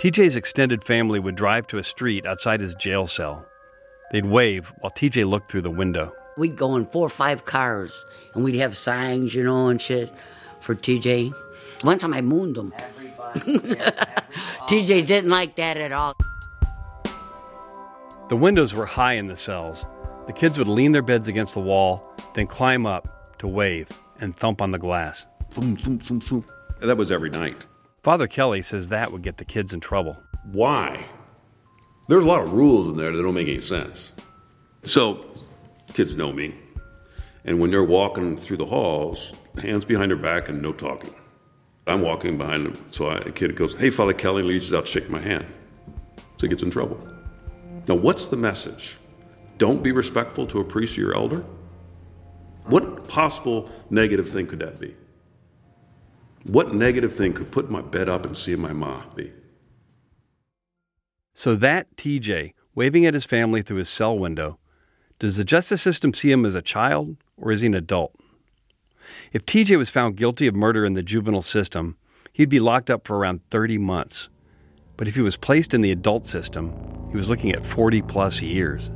TJ's 0.05 0.37
extended 0.37 0.85
family 0.85 1.19
would 1.19 1.35
drive 1.35 1.67
to 1.67 1.79
a 1.79 1.83
street 1.83 2.27
outside 2.27 2.61
his 2.61 2.75
jail 2.75 3.07
cell. 3.07 3.47
They'd 4.13 4.27
wave 4.27 4.71
while 4.81 4.93
TJ 4.93 5.27
looked 5.27 5.51
through 5.51 5.63
the 5.63 5.71
window. 5.71 6.15
We'd 6.37 6.57
go 6.57 6.77
in 6.77 6.85
four 6.85 7.07
or 7.07 7.09
five 7.09 7.47
cars 7.47 8.05
and 8.35 8.45
we'd 8.45 8.57
have 8.57 8.77
signs, 8.77 9.35
you 9.35 9.43
know, 9.43 9.69
and 9.69 9.81
shit 9.81 10.13
for 10.61 10.75
TJ. 10.75 11.33
One 11.81 11.99
time 11.99 12.13
I 12.13 12.21
mooned 12.21 12.59
him. 12.59 12.75
TJ 14.69 15.07
didn't 15.07 15.31
like 15.31 15.57
that 15.57 15.79
at 15.79 15.91
all. 15.91 16.13
The 18.29 18.37
windows 18.37 18.75
were 18.75 18.85
high 18.85 19.15
in 19.15 19.29
the 19.29 19.39
cells. 19.39 19.87
The 20.27 20.35
kids 20.35 20.59
would 20.59 20.69
lean 20.69 20.93
their 20.93 21.01
beds 21.01 21.29
against 21.29 21.55
the 21.55 21.61
wall, 21.61 22.15
then 22.35 22.47
climb 22.47 22.85
up 22.85 23.39
to 23.39 23.49
wave 23.49 23.89
and 24.21 24.37
thump 24.37 24.61
on 24.61 24.71
the 24.71 24.79
glass. 24.79 25.27
Thump, 25.51 25.81
thump, 25.81 26.03
thump, 26.05 26.25
thump. 26.25 26.51
And 26.83 26.91
that 26.91 26.99
was 26.99 27.11
every 27.11 27.31
night. 27.31 27.65
Father 28.05 28.27
Kelly 28.27 28.61
says 28.61 28.91
that 28.91 29.13
would 29.13 29.23
get 29.23 29.39
the 29.39 29.47
kids 29.47 29.73
in 29.73 29.81
trouble. 29.81 30.19
Why? 30.53 31.07
There's 32.07 32.23
a 32.23 32.27
lot 32.27 32.43
of 32.43 32.53
rules 32.53 32.91
in 32.91 32.99
there 32.99 33.11
that 33.11 33.23
don't 33.23 33.33
make 33.33 33.49
any 33.49 33.63
sense. 33.63 34.13
So, 34.83 35.25
kids 35.95 36.15
know 36.15 36.31
me. 36.31 36.55
And 37.47 37.59
when 37.59 37.71
they're 37.71 37.83
walking 37.83 38.37
through 38.37 38.59
the 38.59 38.67
halls, 38.67 39.33
hands 39.57 39.87
behind 39.87 40.11
their 40.11 40.19
back 40.19 40.51
and 40.51 40.61
no 40.61 40.71
talking. 40.71 41.15
I'm 41.87 42.03
walking 42.03 42.37
behind 42.37 42.67
them. 42.67 42.85
So 42.91 43.07
I, 43.07 43.17
a 43.21 43.33
kid 43.33 43.57
goes, 43.57 43.75
Hey, 43.75 43.89
Father 43.89 44.13
Kelly, 44.13 44.43
reaches 44.43 44.75
out, 44.75 44.87
shake 44.87 45.09
my 45.09 45.21
hand. 45.21 45.47
So 46.17 46.43
he 46.43 46.49
gets 46.49 46.63
in 46.63 46.71
trouble. 46.71 47.01
Now, 47.89 47.95
what's 47.95 48.27
the 48.27 48.37
message? 48.37 48.99
Don't 49.57 49.83
be 49.83 49.93
respectful 49.93 50.47
to 50.49 50.61
a 50.61 50.65
priest 50.65 50.99
or 50.99 51.01
your 51.01 51.17
elder? 51.17 51.43
What 52.67 53.09
possible 53.09 53.71
negative 53.89 54.29
thing 54.29 54.47
could 54.47 54.59
that 54.59 54.79
be? 54.79 54.95
What 56.45 56.75
negative 56.75 57.15
thing 57.15 57.33
could 57.33 57.51
put 57.51 57.71
my 57.71 57.81
bed 57.81 58.09
up 58.09 58.27
and 58.27 58.37
see 58.37 58.55
my 58.55 58.75
ma 58.75 59.03
be? 59.15 59.33
So 61.33 61.57
that 61.57 61.97
TJ, 61.97 62.53
waving 62.75 63.07
at 63.07 63.15
his 63.15 63.25
family 63.25 63.63
through 63.63 63.79
his 63.79 63.89
cell 63.89 64.17
window, 64.17 64.59
does 65.19 65.39
the 65.39 65.45
justice 65.45 65.81
system 65.81 66.13
see 66.13 66.31
him 66.31 66.45
as 66.45 66.55
a 66.55 66.61
child 66.61 67.17
or 67.39 67.51
is 67.51 67.63
he 67.63 67.67
an 67.67 67.75
adult? 67.75 68.15
If 69.33 69.47
TJ 69.47 69.79
was 69.79 69.89
found 69.89 70.17
guilty 70.17 70.47
of 70.47 70.55
murder 70.55 70.85
in 70.85 70.93
the 70.93 71.03
juvenile 71.03 71.43
system, 71.43 71.97
he'd 72.33 72.51
be 72.51 72.61
locked 72.61 72.91
up 72.91 73.07
for 73.07 73.17
around 73.17 73.41
30 73.51 73.79
months. 73.79 74.29
But 74.99 75.09
if 75.09 75.15
he 75.15 75.23
was 75.23 75.37
placed 75.39 75.73
in 75.73 75.81
the 75.81 75.93
adult 75.93 76.27
system, 76.27 76.73
he 77.11 77.17
was 77.17 77.31
looking 77.31 77.53
at 77.53 77.65
40 77.65 78.03
plus 78.03 78.43
years. 78.43 78.89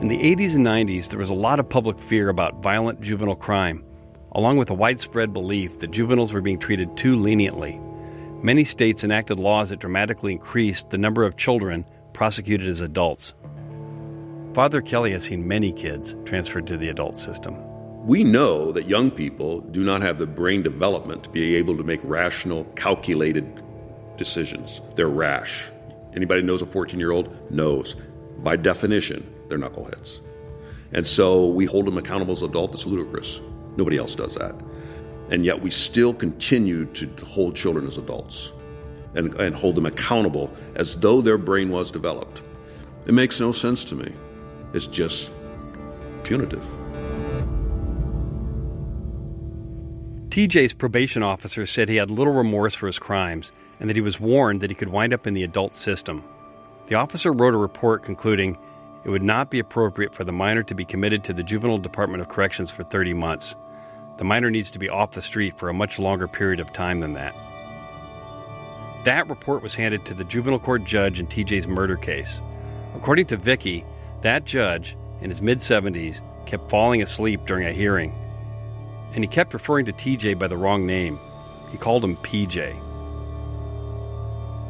In 0.00 0.08
the 0.08 0.18
80s 0.18 0.54
and 0.54 0.66
90s, 0.66 1.08
there 1.08 1.18
was 1.18 1.30
a 1.30 1.34
lot 1.34 1.58
of 1.58 1.68
public 1.68 1.98
fear 1.98 2.28
about 2.28 2.62
violent 2.62 3.00
juvenile 3.00 3.36
crime, 3.36 3.82
along 4.34 4.56
with 4.56 4.70
a 4.70 4.74
widespread 4.74 5.32
belief 5.32 5.78
that 5.78 5.90
juveniles 5.90 6.32
were 6.32 6.40
being 6.40 6.58
treated 6.58 6.96
too 6.96 7.16
leniently. 7.16 7.80
Many 8.42 8.64
states 8.64 9.04
enacted 9.04 9.38
laws 9.38 9.70
that 9.70 9.78
dramatically 9.78 10.32
increased 10.32 10.90
the 10.90 10.98
number 10.98 11.24
of 11.24 11.36
children 11.36 11.84
prosecuted 12.12 12.68
as 12.68 12.80
adults. 12.80 13.32
Father 14.54 14.80
Kelly 14.80 15.12
has 15.12 15.24
seen 15.24 15.48
many 15.48 15.72
kids 15.72 16.14
transferred 16.24 16.66
to 16.66 16.76
the 16.76 16.88
adult 16.88 17.16
system. 17.16 17.56
We 18.06 18.22
know 18.22 18.70
that 18.72 18.86
young 18.86 19.10
people 19.10 19.60
do 19.60 19.82
not 19.82 20.02
have 20.02 20.18
the 20.18 20.26
brain 20.26 20.62
development 20.62 21.24
to 21.24 21.30
be 21.30 21.56
able 21.56 21.76
to 21.76 21.82
make 21.82 22.00
rational, 22.04 22.64
calculated 22.76 23.62
decisions. 24.16 24.80
They're 24.94 25.08
rash. 25.08 25.70
Anybody 26.14 26.42
knows 26.42 26.62
a 26.62 26.66
14 26.66 27.00
year 27.00 27.10
old 27.10 27.34
knows. 27.50 27.96
By 28.38 28.56
definition, 28.56 29.26
they're 29.48 29.58
knuckleheads. 29.58 30.20
And 30.92 31.06
so 31.06 31.46
we 31.46 31.64
hold 31.64 31.86
them 31.86 31.98
accountable 31.98 32.32
as 32.32 32.42
adults. 32.42 32.74
It's 32.74 32.86
ludicrous. 32.86 33.40
Nobody 33.76 33.96
else 33.96 34.14
does 34.14 34.34
that. 34.34 34.54
And 35.30 35.44
yet 35.44 35.60
we 35.60 35.70
still 35.70 36.12
continue 36.12 36.84
to 36.86 37.08
hold 37.24 37.56
children 37.56 37.86
as 37.86 37.98
adults 37.98 38.52
and, 39.14 39.34
and 39.34 39.54
hold 39.54 39.74
them 39.74 39.86
accountable 39.86 40.54
as 40.74 40.96
though 40.96 41.20
their 41.20 41.38
brain 41.38 41.70
was 41.70 41.90
developed. 41.90 42.42
It 43.06 43.14
makes 43.14 43.40
no 43.40 43.52
sense 43.52 43.84
to 43.86 43.94
me. 43.94 44.12
It's 44.72 44.86
just 44.86 45.30
punitive. 46.24 46.64
TJ's 50.28 50.74
probation 50.74 51.22
officer 51.22 51.64
said 51.64 51.88
he 51.88 51.96
had 51.96 52.10
little 52.10 52.32
remorse 52.32 52.74
for 52.74 52.86
his 52.86 52.98
crimes 52.98 53.52
and 53.78 53.88
that 53.88 53.96
he 53.96 54.02
was 54.02 54.18
warned 54.18 54.60
that 54.60 54.70
he 54.70 54.74
could 54.74 54.88
wind 54.88 55.12
up 55.12 55.26
in 55.26 55.34
the 55.34 55.44
adult 55.44 55.74
system. 55.74 56.24
The 56.88 56.96
officer 56.96 57.32
wrote 57.32 57.54
a 57.54 57.58
report 57.58 58.02
concluding 58.02 58.58
it 59.04 59.10
would 59.10 59.22
not 59.22 59.50
be 59.50 59.58
appropriate 59.58 60.14
for 60.14 60.24
the 60.24 60.32
minor 60.32 60.62
to 60.62 60.74
be 60.74 60.84
committed 60.84 61.24
to 61.24 61.32
the 61.32 61.42
Juvenile 61.42 61.78
Department 61.78 62.22
of 62.22 62.28
Corrections 62.28 62.70
for 62.70 62.82
30 62.82 63.14
months. 63.14 63.54
The 64.16 64.24
minor 64.24 64.50
needs 64.50 64.70
to 64.70 64.78
be 64.78 64.88
off 64.88 65.12
the 65.12 65.20
street 65.20 65.58
for 65.58 65.68
a 65.68 65.74
much 65.74 65.98
longer 65.98 66.26
period 66.28 66.60
of 66.60 66.72
time 66.72 67.00
than 67.00 67.14
that. 67.14 67.34
That 69.04 69.28
report 69.28 69.62
was 69.62 69.74
handed 69.74 70.06
to 70.06 70.14
the 70.14 70.24
juvenile 70.24 70.58
court 70.58 70.84
judge 70.84 71.20
in 71.20 71.26
TJ's 71.26 71.66
murder 71.66 71.96
case. 71.96 72.40
According 72.94 73.26
to 73.26 73.36
Vicky, 73.36 73.84
that 74.22 74.46
judge, 74.46 74.96
in 75.20 75.28
his 75.28 75.42
mid 75.42 75.58
70s, 75.58 76.22
kept 76.46 76.70
falling 76.70 77.02
asleep 77.02 77.44
during 77.44 77.66
a 77.66 77.72
hearing. 77.72 78.14
And 79.12 79.22
he 79.22 79.28
kept 79.28 79.52
referring 79.52 79.84
to 79.86 79.92
TJ 79.92 80.38
by 80.38 80.48
the 80.48 80.56
wrong 80.56 80.86
name. 80.86 81.20
He 81.70 81.76
called 81.76 82.02
him 82.02 82.16
PJ. 82.18 82.80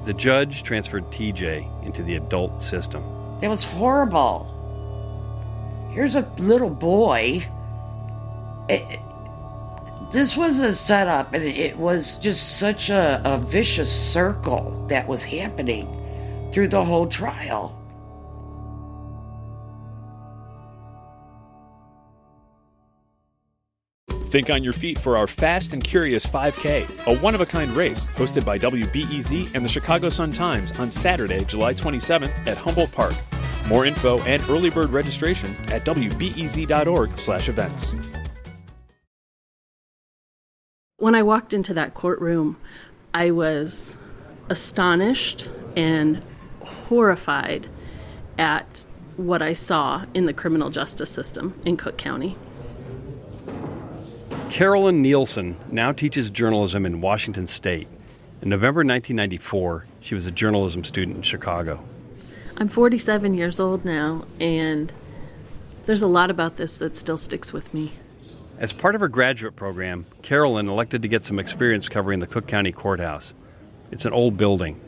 The 0.04 0.14
judge 0.14 0.64
transferred 0.64 1.06
TJ 1.12 1.84
into 1.84 2.02
the 2.02 2.16
adult 2.16 2.58
system. 2.58 3.13
It 3.42 3.48
was 3.48 3.64
horrible. 3.64 4.50
Here's 5.90 6.16
a 6.16 6.26
little 6.38 6.70
boy. 6.70 7.46
It- 8.68 9.00
this 10.10 10.36
was 10.36 10.60
a 10.60 10.72
setup, 10.72 11.34
and 11.34 11.42
it 11.42 11.76
was 11.76 12.18
just 12.18 12.58
such 12.58 12.88
a, 12.88 13.20
a 13.24 13.36
vicious 13.36 13.90
circle 14.12 14.86
that 14.88 15.08
was 15.08 15.24
happening 15.24 15.88
through 16.52 16.68
the 16.68 16.84
whole 16.84 17.06
trial. 17.08 17.76
Think 24.34 24.50
on 24.50 24.64
your 24.64 24.72
feet 24.72 24.98
for 24.98 25.16
our 25.16 25.28
Fast 25.28 25.72
and 25.74 25.84
Curious 25.84 26.26
5K, 26.26 27.06
a 27.06 27.16
one 27.20 27.36
of 27.36 27.40
a 27.40 27.46
kind 27.46 27.70
race 27.70 28.08
hosted 28.16 28.44
by 28.44 28.58
WBEZ 28.58 29.54
and 29.54 29.64
the 29.64 29.68
Chicago 29.68 30.08
Sun 30.08 30.32
Times 30.32 30.76
on 30.80 30.90
Saturday, 30.90 31.44
July 31.44 31.72
27th 31.72 32.48
at 32.48 32.56
Humboldt 32.56 32.90
Park. 32.90 33.14
More 33.68 33.86
info 33.86 34.18
and 34.22 34.42
early 34.50 34.70
bird 34.70 34.90
registration 34.90 35.50
at 35.70 35.84
wbez.org/events. 35.84 37.94
When 40.96 41.14
I 41.14 41.22
walked 41.22 41.54
into 41.54 41.72
that 41.74 41.94
courtroom, 41.94 42.56
I 43.14 43.30
was 43.30 43.96
astonished 44.48 45.48
and 45.76 46.20
horrified 46.64 47.68
at 48.36 48.84
what 49.16 49.42
I 49.42 49.52
saw 49.52 50.06
in 50.12 50.26
the 50.26 50.32
criminal 50.32 50.70
justice 50.70 51.10
system 51.10 51.54
in 51.64 51.76
Cook 51.76 51.96
County. 51.96 52.36
Carolyn 54.54 55.02
Nielsen 55.02 55.56
now 55.72 55.90
teaches 55.90 56.30
journalism 56.30 56.86
in 56.86 57.00
Washington 57.00 57.48
State. 57.48 57.88
In 58.40 58.50
November 58.50 58.84
1994, 58.84 59.84
she 59.98 60.14
was 60.14 60.26
a 60.26 60.30
journalism 60.30 60.84
student 60.84 61.16
in 61.16 61.22
Chicago. 61.24 61.82
I'm 62.56 62.68
47 62.68 63.34
years 63.34 63.58
old 63.58 63.84
now, 63.84 64.26
and 64.38 64.92
there's 65.86 66.02
a 66.02 66.06
lot 66.06 66.30
about 66.30 66.56
this 66.56 66.76
that 66.76 66.94
still 66.94 67.18
sticks 67.18 67.52
with 67.52 67.74
me. 67.74 67.94
As 68.56 68.72
part 68.72 68.94
of 68.94 69.00
her 69.00 69.08
graduate 69.08 69.56
program, 69.56 70.06
Carolyn 70.22 70.68
elected 70.68 71.02
to 71.02 71.08
get 71.08 71.24
some 71.24 71.40
experience 71.40 71.88
covering 71.88 72.20
the 72.20 72.28
Cook 72.28 72.46
County 72.46 72.70
Courthouse. 72.70 73.34
It's 73.90 74.04
an 74.04 74.12
old 74.12 74.36
building. 74.36 74.80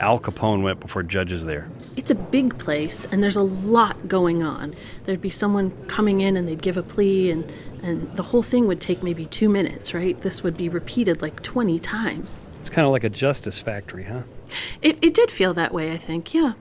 Al 0.00 0.18
Capone 0.18 0.64
went 0.64 0.80
before 0.80 1.04
judges 1.04 1.44
there. 1.44 1.70
It's 1.96 2.10
a 2.10 2.16
big 2.16 2.58
place, 2.58 3.06
and 3.12 3.22
there's 3.22 3.36
a 3.36 3.42
lot 3.42 4.08
going 4.08 4.42
on. 4.42 4.74
There'd 5.04 5.20
be 5.20 5.30
someone 5.30 5.70
coming 5.86 6.20
in, 6.20 6.36
and 6.36 6.48
they'd 6.48 6.60
give 6.60 6.76
a 6.76 6.82
plea, 6.82 7.30
and, 7.30 7.44
and 7.84 8.10
the 8.16 8.22
whole 8.22 8.42
thing 8.42 8.66
would 8.66 8.80
take 8.80 9.02
maybe 9.02 9.26
two 9.26 9.48
minutes, 9.48 9.92
right? 9.92 10.18
This 10.22 10.42
would 10.42 10.56
be 10.56 10.70
repeated 10.70 11.20
like 11.20 11.42
20 11.42 11.78
times. 11.80 12.34
It's 12.60 12.70
kind 12.70 12.86
of 12.86 12.92
like 12.92 13.04
a 13.04 13.10
justice 13.10 13.58
factory, 13.58 14.04
huh? 14.04 14.22
It, 14.80 14.98
it 15.02 15.12
did 15.12 15.30
feel 15.30 15.52
that 15.52 15.74
way, 15.74 15.92
I 15.92 15.98
think, 15.98 16.32
yeah. 16.32 16.54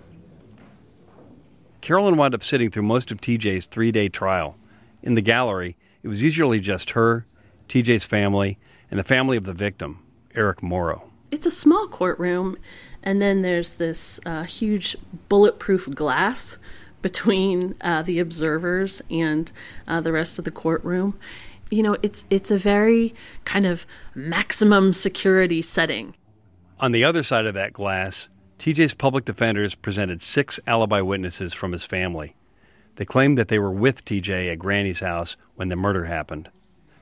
Carolyn 1.80 2.18
wound 2.18 2.36
up 2.36 2.44
sitting 2.44 2.70
through 2.70 2.84
most 2.84 3.10
of 3.10 3.22
TJ's 3.22 3.68
three 3.68 3.90
day 3.90 4.10
trial. 4.10 4.58
In 5.02 5.16
the 5.16 5.22
gallery, 5.22 5.78
it 6.02 6.10
was 6.10 6.22
usually 6.22 6.60
just 6.60 6.92
her, 6.92 7.26
TJ's 7.70 8.04
family, 8.04 8.58
and 8.92 9.00
the 9.00 9.04
family 9.06 9.38
of 9.38 9.46
the 9.46 9.54
victim, 9.54 10.00
Eric 10.36 10.62
Morrow. 10.62 11.10
It's 11.32 11.46
a 11.46 11.52
small 11.52 11.88
courtroom, 11.88 12.58
and 13.02 13.22
then 13.22 13.44
there's 13.44 13.74
this 13.74 14.20
uh, 14.26 14.44
huge 14.44 14.98
bulletproof 15.30 15.90
glass 15.96 16.58
between 17.04 17.76
uh, 17.82 18.02
the 18.02 18.18
observers 18.18 19.00
and 19.12 19.52
uh, 19.88 20.02
the 20.02 20.12
rest 20.12 20.40
of 20.40 20.46
the 20.46 20.52
courtroom. 20.52 21.20
You 21.70 21.84
know, 21.84 21.98
it's 22.02 22.26
it's 22.32 22.50
a 22.50 22.58
very 22.58 23.14
kind 23.46 23.68
of 23.68 23.86
maximum 24.16 24.94
security 24.94 25.62
setting. 25.62 26.16
On 26.80 26.92
the 26.92 27.04
other 27.04 27.22
side 27.22 27.46
of 27.46 27.54
that 27.54 27.74
glass, 27.74 28.28
TJ's 28.58 28.96
public 28.96 29.26
defenders 29.26 29.76
presented 29.76 30.22
six 30.22 30.60
alibi 30.66 31.02
witnesses 31.02 31.54
from 31.54 31.72
his 31.72 31.84
family. 31.84 32.36
They 32.96 33.06
claimed 33.06 33.38
that 33.38 33.48
they 33.48 33.60
were 33.60 33.72
with 33.72 34.06
TJ 34.06 34.52
at 34.52 34.60
Granny's 34.60 35.00
house 35.00 35.36
when 35.56 35.70
the 35.70 35.76
murder 35.76 36.06
happened. 36.06 36.50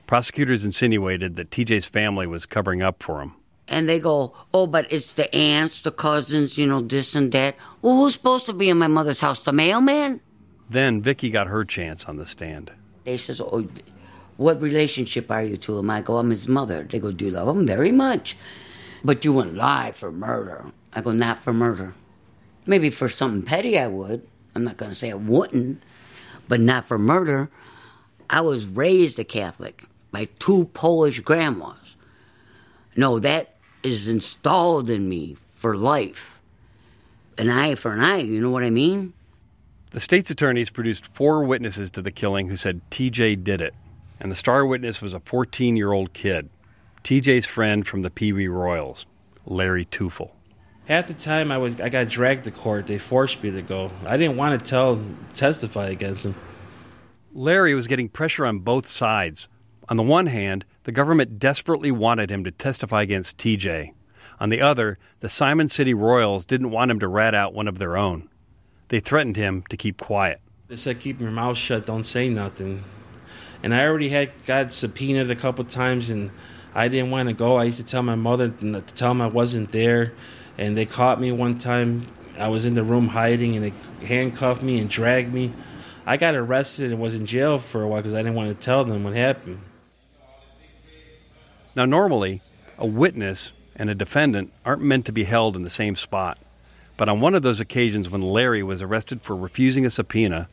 Prosecutors 0.06 0.64
insinuated 0.64 1.36
that 1.36 1.50
TJ's 1.50 1.86
family 1.86 2.26
was 2.26 2.46
covering 2.46 2.82
up 2.82 3.02
for 3.02 3.20
him. 3.20 3.34
And 3.72 3.88
they 3.88 3.98
go, 3.98 4.34
oh, 4.52 4.66
but 4.66 4.86
it's 4.92 5.14
the 5.14 5.34
aunts, 5.34 5.80
the 5.80 5.90
cousins, 5.90 6.58
you 6.58 6.66
know, 6.66 6.82
this 6.82 7.14
and 7.14 7.32
that. 7.32 7.56
Well, 7.80 7.96
who's 7.96 8.12
supposed 8.12 8.44
to 8.46 8.52
be 8.52 8.68
in 8.68 8.76
my 8.76 8.86
mother's 8.86 9.20
house? 9.20 9.40
The 9.40 9.50
mailman? 9.50 10.20
Then 10.68 11.00
Vicky 11.00 11.30
got 11.30 11.46
her 11.46 11.64
chance 11.64 12.04
on 12.04 12.18
the 12.18 12.26
stand. 12.26 12.70
They 13.04 13.16
says, 13.16 13.40
oh, 13.40 13.66
what 14.36 14.60
relationship 14.60 15.30
are 15.30 15.42
you 15.42 15.56
to 15.56 15.78
him? 15.78 15.88
I 15.88 16.02
go, 16.02 16.18
I'm 16.18 16.28
his 16.28 16.46
mother. 16.46 16.86
They 16.88 16.98
go, 16.98 17.12
do 17.12 17.24
you 17.24 17.30
love 17.30 17.48
him? 17.48 17.66
Very 17.66 17.92
much. 17.92 18.36
But 19.02 19.24
you 19.24 19.32
wouldn't 19.32 19.56
lie 19.56 19.92
for 19.92 20.12
murder. 20.12 20.66
I 20.92 21.00
go, 21.00 21.12
not 21.12 21.42
for 21.42 21.54
murder. 21.54 21.94
Maybe 22.66 22.90
for 22.90 23.08
something 23.08 23.42
petty 23.42 23.78
I 23.78 23.86
would. 23.86 24.28
I'm 24.54 24.64
not 24.64 24.76
going 24.76 24.90
to 24.90 24.96
say 24.96 25.10
I 25.10 25.14
wouldn't, 25.14 25.82
but 26.46 26.60
not 26.60 26.86
for 26.86 26.98
murder. 26.98 27.50
I 28.28 28.42
was 28.42 28.66
raised 28.66 29.18
a 29.18 29.24
Catholic 29.24 29.84
by 30.10 30.26
two 30.38 30.66
Polish 30.74 31.20
grandmas. 31.20 31.96
No, 32.94 33.18
that 33.18 33.51
is 33.82 34.08
installed 34.08 34.90
in 34.90 35.08
me 35.08 35.36
for 35.54 35.76
life. 35.76 36.40
An 37.38 37.48
eye 37.48 37.74
for 37.74 37.92
an 37.92 38.00
eye, 38.00 38.18
you 38.18 38.40
know 38.40 38.50
what 38.50 38.62
I 38.62 38.70
mean? 38.70 39.12
The 39.90 40.00
state's 40.00 40.30
attorneys 40.30 40.70
produced 40.70 41.06
four 41.06 41.44
witnesses 41.44 41.90
to 41.92 42.02
the 42.02 42.10
killing 42.10 42.48
who 42.48 42.56
said 42.56 42.80
TJ 42.90 43.44
did 43.44 43.60
it, 43.60 43.74
and 44.18 44.30
the 44.30 44.36
star 44.36 44.64
witness 44.64 45.02
was 45.02 45.14
a 45.14 45.20
14 45.20 45.76
year 45.76 45.92
old 45.92 46.12
kid, 46.12 46.48
TJ's 47.04 47.46
friend 47.46 47.86
from 47.86 48.00
the 48.00 48.10
Pee 48.10 48.32
Wee 48.32 48.48
Royals, 48.48 49.06
Larry 49.44 49.84
Tueffel. 49.84 50.30
Half 50.86 51.06
the 51.06 51.14
time 51.14 51.52
I 51.52 51.58
was 51.58 51.80
I 51.80 51.88
got 51.88 52.08
dragged 52.08 52.44
to 52.44 52.50
court. 52.50 52.86
They 52.86 52.98
forced 52.98 53.42
me 53.42 53.50
to 53.50 53.62
go. 53.62 53.90
I 54.04 54.16
didn't 54.16 54.36
want 54.36 54.58
to 54.58 54.66
tell 54.66 55.00
testify 55.34 55.88
against 55.88 56.24
him. 56.24 56.34
Larry 57.32 57.74
was 57.74 57.86
getting 57.86 58.08
pressure 58.08 58.44
on 58.44 58.58
both 58.58 58.86
sides. 58.86 59.46
On 59.88 59.96
the 59.96 60.02
one 60.02 60.26
hand, 60.26 60.64
the 60.84 60.92
government 60.92 61.38
desperately 61.38 61.90
wanted 61.90 62.30
him 62.30 62.44
to 62.44 62.50
testify 62.50 63.02
against 63.02 63.38
TJ. 63.38 63.92
On 64.40 64.48
the 64.48 64.60
other, 64.60 64.98
the 65.20 65.30
Simon 65.30 65.68
City 65.68 65.94
Royals 65.94 66.44
didn't 66.44 66.70
want 66.70 66.90
him 66.90 66.98
to 67.00 67.08
rat 67.08 67.34
out 67.34 67.54
one 67.54 67.68
of 67.68 67.78
their 67.78 67.96
own. 67.96 68.28
They 68.88 69.00
threatened 69.00 69.36
him 69.36 69.64
to 69.70 69.76
keep 69.76 70.00
quiet. 70.00 70.40
They 70.68 70.76
said, 70.76 71.00
"Keep 71.00 71.20
your 71.20 71.30
mouth 71.30 71.56
shut. 71.56 71.86
Don't 71.86 72.04
say 72.04 72.28
nothing." 72.28 72.82
And 73.62 73.74
I 73.74 73.84
already 73.84 74.08
had 74.08 74.30
got 74.46 74.72
subpoenaed 74.72 75.30
a 75.30 75.36
couple 75.36 75.64
times, 75.64 76.10
and 76.10 76.30
I 76.74 76.88
didn't 76.88 77.10
want 77.10 77.28
to 77.28 77.34
go. 77.34 77.56
I 77.56 77.64
used 77.64 77.78
to 77.78 77.84
tell 77.84 78.02
my 78.02 78.16
mother 78.16 78.48
to 78.48 78.80
tell 78.80 79.10
them 79.10 79.20
I 79.20 79.28
wasn't 79.28 79.70
there, 79.72 80.12
and 80.58 80.76
they 80.76 80.86
caught 80.86 81.20
me 81.20 81.30
one 81.30 81.58
time. 81.58 82.06
I 82.38 82.48
was 82.48 82.64
in 82.64 82.74
the 82.74 82.82
room 82.82 83.08
hiding, 83.08 83.54
and 83.54 83.64
they 83.64 84.06
handcuffed 84.06 84.62
me 84.62 84.80
and 84.80 84.90
dragged 84.90 85.32
me. 85.32 85.52
I 86.04 86.16
got 86.16 86.34
arrested 86.34 86.90
and 86.90 87.00
was 87.00 87.14
in 87.14 87.26
jail 87.26 87.58
for 87.58 87.82
a 87.82 87.86
while 87.86 88.00
because 88.00 88.14
I 88.14 88.18
didn't 88.18 88.34
want 88.34 88.48
to 88.48 88.64
tell 88.64 88.84
them 88.84 89.04
what 89.04 89.14
happened. 89.14 89.60
Now, 91.74 91.84
normally, 91.84 92.42
a 92.78 92.86
witness 92.86 93.52
and 93.76 93.88
a 93.88 93.94
defendant 93.94 94.52
aren't 94.64 94.82
meant 94.82 95.06
to 95.06 95.12
be 95.12 95.24
held 95.24 95.56
in 95.56 95.62
the 95.62 95.70
same 95.70 95.96
spot. 95.96 96.38
But 96.96 97.08
on 97.08 97.20
one 97.20 97.34
of 97.34 97.42
those 97.42 97.60
occasions 97.60 98.10
when 98.10 98.20
Larry 98.20 98.62
was 98.62 98.82
arrested 98.82 99.22
for 99.22 99.34
refusing 99.34 99.86
a 99.86 99.90
subpoena, 99.90 100.48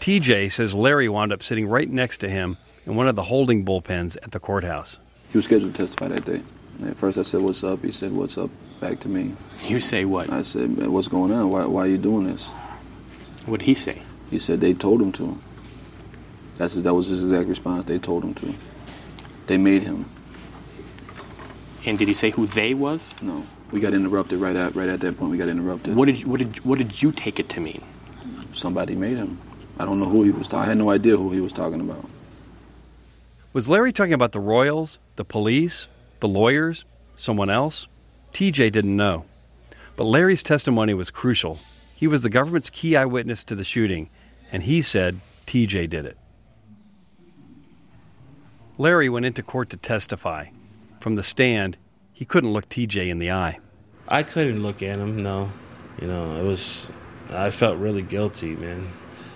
TJ 0.00 0.50
says 0.52 0.74
Larry 0.74 1.08
wound 1.08 1.32
up 1.32 1.42
sitting 1.42 1.66
right 1.66 1.88
next 1.88 2.18
to 2.18 2.28
him 2.28 2.56
in 2.86 2.96
one 2.96 3.08
of 3.08 3.16
the 3.16 3.24
holding 3.24 3.64
bullpens 3.64 4.16
at 4.22 4.32
the 4.32 4.40
courthouse. 4.40 4.98
He 5.30 5.38
was 5.38 5.44
scheduled 5.44 5.74
to 5.74 5.76
testify 5.76 6.08
that 6.08 6.24
day. 6.24 6.42
At 6.86 6.96
first, 6.96 7.18
I 7.18 7.22
said, 7.22 7.42
"What's 7.42 7.62
up?" 7.62 7.84
He 7.84 7.90
said, 7.90 8.12
"What's 8.12 8.36
up?" 8.36 8.50
Back 8.80 9.00
to 9.00 9.08
me. 9.08 9.34
You 9.66 9.80
say 9.80 10.04
what? 10.04 10.32
I 10.32 10.42
said, 10.42 10.86
"What's 10.86 11.08
going 11.08 11.32
on? 11.32 11.50
Why, 11.50 11.64
why 11.66 11.82
are 11.82 11.88
you 11.88 11.98
doing 11.98 12.26
this?" 12.26 12.50
What 13.46 13.60
did 13.60 13.66
he 13.66 13.74
say? 13.74 14.02
He 14.30 14.38
said 14.38 14.60
they 14.60 14.74
told 14.74 15.00
him 15.00 15.12
to. 15.12 15.38
That's 16.56 16.74
that 16.74 16.94
was 16.94 17.08
his 17.08 17.22
exact 17.22 17.48
response. 17.48 17.84
They 17.84 17.98
told 17.98 18.24
him 18.24 18.34
to. 18.34 18.54
They 19.46 19.58
made 19.58 19.82
him. 19.82 20.06
And 21.86 21.98
did 21.98 22.08
he 22.08 22.14
say 22.14 22.30
who 22.30 22.46
they 22.46 22.74
was? 22.74 23.20
No, 23.20 23.44
we 23.70 23.80
got 23.80 23.92
interrupted 23.92 24.40
right 24.40 24.56
at 24.56 24.74
right 24.74 24.88
at 24.88 25.00
that 25.00 25.18
point. 25.18 25.30
We 25.30 25.38
got 25.38 25.48
interrupted. 25.48 25.94
What 25.96 26.06
did 26.06 26.20
you, 26.20 26.26
what 26.26 26.38
did 26.38 26.64
what 26.64 26.78
did 26.78 27.02
you 27.02 27.12
take 27.12 27.38
it 27.38 27.48
to 27.50 27.60
mean? 27.60 27.82
Somebody 28.52 28.94
made 28.94 29.16
him. 29.16 29.38
I 29.78 29.84
don't 29.84 29.98
know 29.98 30.06
who 30.06 30.22
he 30.22 30.30
was. 30.30 30.46
talking. 30.46 30.64
I 30.64 30.68
had 30.68 30.78
no 30.78 30.90
idea 30.90 31.16
who 31.16 31.30
he 31.30 31.40
was 31.40 31.52
talking 31.52 31.80
about. 31.80 32.04
Was 33.52 33.68
Larry 33.68 33.92
talking 33.92 34.12
about 34.12 34.32
the 34.32 34.40
Royals, 34.40 34.98
the 35.16 35.24
police, 35.24 35.88
the 36.20 36.28
lawyers, 36.28 36.84
someone 37.16 37.50
else? 37.50 37.86
TJ 38.32 38.72
didn't 38.72 38.96
know. 38.96 39.24
But 39.96 40.04
Larry's 40.04 40.42
testimony 40.42 40.94
was 40.94 41.10
crucial. 41.10 41.60
He 41.94 42.06
was 42.06 42.22
the 42.22 42.30
government's 42.30 42.70
key 42.70 42.96
eyewitness 42.96 43.44
to 43.44 43.54
the 43.54 43.62
shooting, 43.62 44.10
and 44.50 44.62
he 44.62 44.82
said 44.82 45.20
TJ 45.46 45.88
did 45.90 46.04
it. 46.04 46.16
Larry 48.76 49.08
went 49.08 49.26
into 49.26 49.42
court 49.42 49.70
to 49.70 49.76
testify. 49.76 50.46
From 51.04 51.16
the 51.16 51.22
stand, 51.22 51.76
he 52.14 52.24
couldn't 52.24 52.54
look 52.54 52.66
TJ 52.70 53.10
in 53.10 53.18
the 53.18 53.30
eye. 53.30 53.58
I 54.08 54.22
couldn't 54.22 54.62
look 54.62 54.82
at 54.82 54.96
him, 54.96 55.18
no. 55.18 55.52
You 56.00 56.08
know, 56.08 56.40
it 56.40 56.44
was, 56.44 56.88
I 57.28 57.50
felt 57.50 57.76
really 57.76 58.00
guilty, 58.00 58.56
man. 58.56 58.88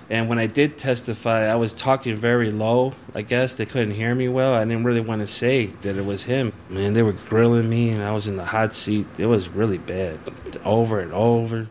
And 0.09 0.31
when 0.31 0.39
I 0.39 0.47
did 0.47 0.79
testify, 0.79 1.43
I 1.43 1.57
was 1.57 1.75
talking 1.75 2.17
very 2.17 2.51
low. 2.51 2.95
I 3.15 3.21
guess 3.21 3.55
they 3.55 3.67
couldn't 3.67 3.97
hear 3.97 4.15
me 4.15 4.29
well. 4.29 4.55
I 4.55 4.65
didn't 4.65 4.85
really 4.85 5.03
want 5.03 5.21
to 5.21 5.27
say 5.27 5.67
that 5.83 5.97
it 5.97 6.07
was 6.07 6.23
him. 6.23 6.55
Man, 6.71 6.95
they 6.95 7.03
were 7.03 7.13
grilling 7.13 7.69
me, 7.69 7.91
and 7.91 8.03
I 8.03 8.13
was 8.13 8.27
in 8.27 8.39
the 8.39 8.47
hot 8.47 8.75
seat. 8.75 9.07
It 9.19 9.27
was 9.27 9.51
really 9.51 9.77
bad, 9.77 10.19
over 10.65 11.01
and 11.01 11.13
over. 11.13 11.69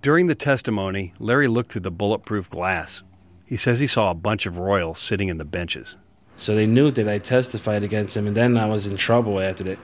During 0.00 0.28
the 0.28 0.34
testimony, 0.34 1.12
Larry 1.18 1.48
looked 1.48 1.72
through 1.72 1.82
the 1.82 1.90
bulletproof 1.90 2.48
glass. 2.48 3.02
He 3.44 3.58
says 3.58 3.78
he 3.78 3.86
saw 3.86 4.10
a 4.10 4.14
bunch 4.14 4.46
of 4.46 4.56
Royals 4.56 4.98
sitting 4.98 5.28
in 5.28 5.36
the 5.36 5.44
benches. 5.44 5.96
So 6.38 6.54
they 6.54 6.66
knew 6.66 6.90
that 6.92 7.08
I 7.08 7.18
testified 7.18 7.82
against 7.82 8.16
him, 8.16 8.28
and 8.28 8.36
then 8.36 8.56
I 8.56 8.66
was 8.66 8.86
in 8.86 8.96
trouble 8.96 9.40
after 9.40 9.64
that. 9.64 9.78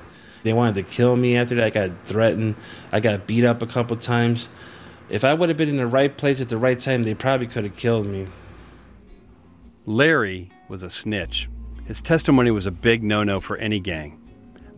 They 0.44 0.52
wanted 0.52 0.76
to 0.76 0.82
kill 0.84 1.16
me 1.16 1.36
after 1.36 1.56
that. 1.56 1.64
I 1.64 1.70
got 1.70 1.90
threatened. 2.04 2.54
I 2.92 3.00
got 3.00 3.26
beat 3.26 3.44
up 3.44 3.60
a 3.60 3.66
couple 3.66 3.96
times. 3.96 4.48
If 5.10 5.24
I 5.24 5.34
would 5.34 5.48
have 5.48 5.58
been 5.58 5.68
in 5.68 5.76
the 5.76 5.86
right 5.86 6.16
place 6.16 6.40
at 6.40 6.48
the 6.48 6.56
right 6.56 6.78
time, 6.78 7.02
they 7.02 7.14
probably 7.14 7.48
could 7.48 7.64
have 7.64 7.76
killed 7.76 8.06
me. 8.06 8.26
Larry 9.84 10.50
was 10.68 10.82
a 10.82 10.90
snitch. 10.90 11.50
His 11.86 12.00
testimony 12.00 12.50
was 12.52 12.66
a 12.66 12.70
big 12.70 13.02
no 13.02 13.24
no 13.24 13.40
for 13.40 13.56
any 13.56 13.80
gang. 13.80 14.20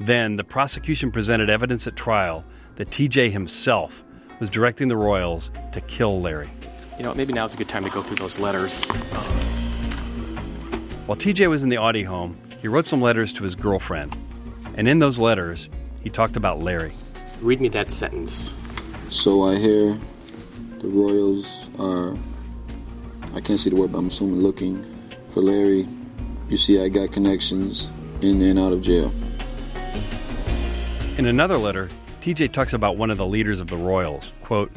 Then 0.00 0.36
the 0.36 0.44
prosecution 0.44 1.12
presented 1.12 1.50
evidence 1.50 1.86
at 1.86 1.94
trial 1.94 2.44
that 2.76 2.90
TJ 2.90 3.30
himself 3.30 4.02
was 4.40 4.48
directing 4.48 4.88
the 4.88 4.96
Royals 4.96 5.50
to 5.72 5.80
kill 5.82 6.20
Larry. 6.20 6.50
You 6.96 7.04
know, 7.04 7.14
maybe 7.14 7.34
now's 7.34 7.54
a 7.54 7.56
good 7.56 7.68
time 7.68 7.84
to 7.84 7.90
go 7.90 8.02
through 8.02 8.16
those 8.16 8.38
letters. 8.38 8.88
While 11.06 11.16
TJ 11.16 11.48
was 11.48 11.62
in 11.62 11.68
the 11.68 11.76
Audy 11.76 12.02
home, 12.02 12.36
he 12.60 12.66
wrote 12.66 12.88
some 12.88 13.00
letters 13.00 13.32
to 13.34 13.44
his 13.44 13.54
girlfriend. 13.54 14.18
And 14.74 14.88
in 14.88 14.98
those 14.98 15.20
letters, 15.20 15.68
he 16.02 16.10
talked 16.10 16.36
about 16.36 16.58
Larry. 16.58 16.92
Read 17.40 17.60
me 17.60 17.68
that 17.68 17.92
sentence. 17.92 18.56
So 19.08 19.42
I 19.42 19.54
hear 19.54 19.96
the 20.80 20.88
Royals 20.88 21.70
are, 21.78 22.16
I 23.34 23.40
can't 23.40 23.60
see 23.60 23.70
the 23.70 23.76
word, 23.76 23.92
but 23.92 23.98
I'm 23.98 24.08
assuming 24.08 24.40
looking 24.40 24.84
for 25.28 25.42
Larry. 25.42 25.86
You 26.48 26.56
see, 26.56 26.82
I 26.82 26.88
got 26.88 27.12
connections 27.12 27.88
in 28.20 28.42
and 28.42 28.58
out 28.58 28.72
of 28.72 28.80
jail. 28.82 29.14
In 31.18 31.26
another 31.26 31.56
letter, 31.56 31.88
TJ 32.20 32.50
talks 32.50 32.72
about 32.72 32.96
one 32.96 33.12
of 33.12 33.16
the 33.16 33.26
leaders 33.26 33.60
of 33.60 33.68
the 33.68 33.76
Royals. 33.76 34.32
Quote, 34.42 34.72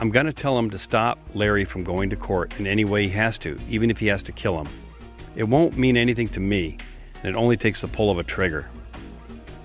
I'm 0.00 0.08
going 0.10 0.24
to 0.24 0.32
tell 0.32 0.58
him 0.58 0.70
to 0.70 0.78
stop 0.78 1.18
Larry 1.34 1.66
from 1.66 1.84
going 1.84 2.08
to 2.08 2.16
court 2.16 2.54
in 2.58 2.66
any 2.66 2.86
way 2.86 3.02
he 3.02 3.10
has 3.10 3.36
to, 3.40 3.58
even 3.68 3.90
if 3.90 3.98
he 3.98 4.06
has 4.06 4.22
to 4.22 4.32
kill 4.32 4.58
him. 4.58 4.68
It 5.36 5.44
won't 5.44 5.78
mean 5.78 5.96
anything 5.96 6.28
to 6.28 6.40
me, 6.40 6.78
and 7.22 7.34
it 7.34 7.38
only 7.38 7.56
takes 7.56 7.80
the 7.80 7.88
pull 7.88 8.10
of 8.10 8.18
a 8.18 8.24
trigger. 8.24 8.68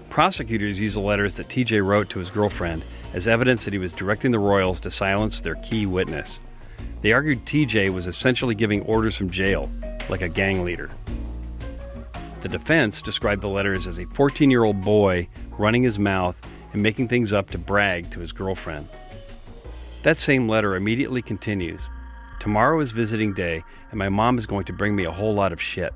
Prosecutors 0.09 0.79
use 0.79 0.93
the 0.93 1.01
letters 1.01 1.35
that 1.35 1.49
TJ 1.49 1.85
wrote 1.85 2.09
to 2.11 2.19
his 2.19 2.29
girlfriend 2.29 2.85
as 3.13 3.27
evidence 3.27 3.65
that 3.65 3.73
he 3.73 3.79
was 3.79 3.93
directing 3.93 4.31
the 4.31 4.39
Royals 4.39 4.79
to 4.81 4.91
silence 4.91 5.41
their 5.41 5.55
key 5.55 5.85
witness. 5.85 6.39
They 7.01 7.11
argued 7.11 7.45
TJ 7.45 7.91
was 7.91 8.07
essentially 8.07 8.55
giving 8.55 8.81
orders 8.83 9.15
from 9.15 9.29
jail, 9.29 9.69
like 10.07 10.21
a 10.21 10.29
gang 10.29 10.63
leader. 10.63 10.89
The 12.41 12.49
defense 12.49 13.01
described 13.01 13.41
the 13.41 13.49
letters 13.49 13.87
as 13.87 13.99
a 13.99 14.05
14 14.05 14.51
year 14.51 14.63
old 14.63 14.81
boy 14.81 15.27
running 15.57 15.83
his 15.83 15.97
mouth 15.97 16.39
and 16.73 16.83
making 16.83 17.07
things 17.07 17.33
up 17.33 17.49
to 17.51 17.57
brag 17.57 18.11
to 18.11 18.19
his 18.19 18.31
girlfriend. 18.31 18.87
That 20.03 20.17
same 20.17 20.47
letter 20.47 20.75
immediately 20.75 21.21
continues. 21.21 21.81
Tomorrow 22.39 22.79
is 22.81 22.91
visiting 22.91 23.33
day, 23.33 23.63
and 23.89 23.97
my 23.97 24.09
mom 24.09 24.37
is 24.37 24.45
going 24.45 24.65
to 24.65 24.73
bring 24.73 24.95
me 24.95 25.05
a 25.05 25.11
whole 25.11 25.33
lot 25.33 25.51
of 25.51 25.61
shit. 25.61 25.93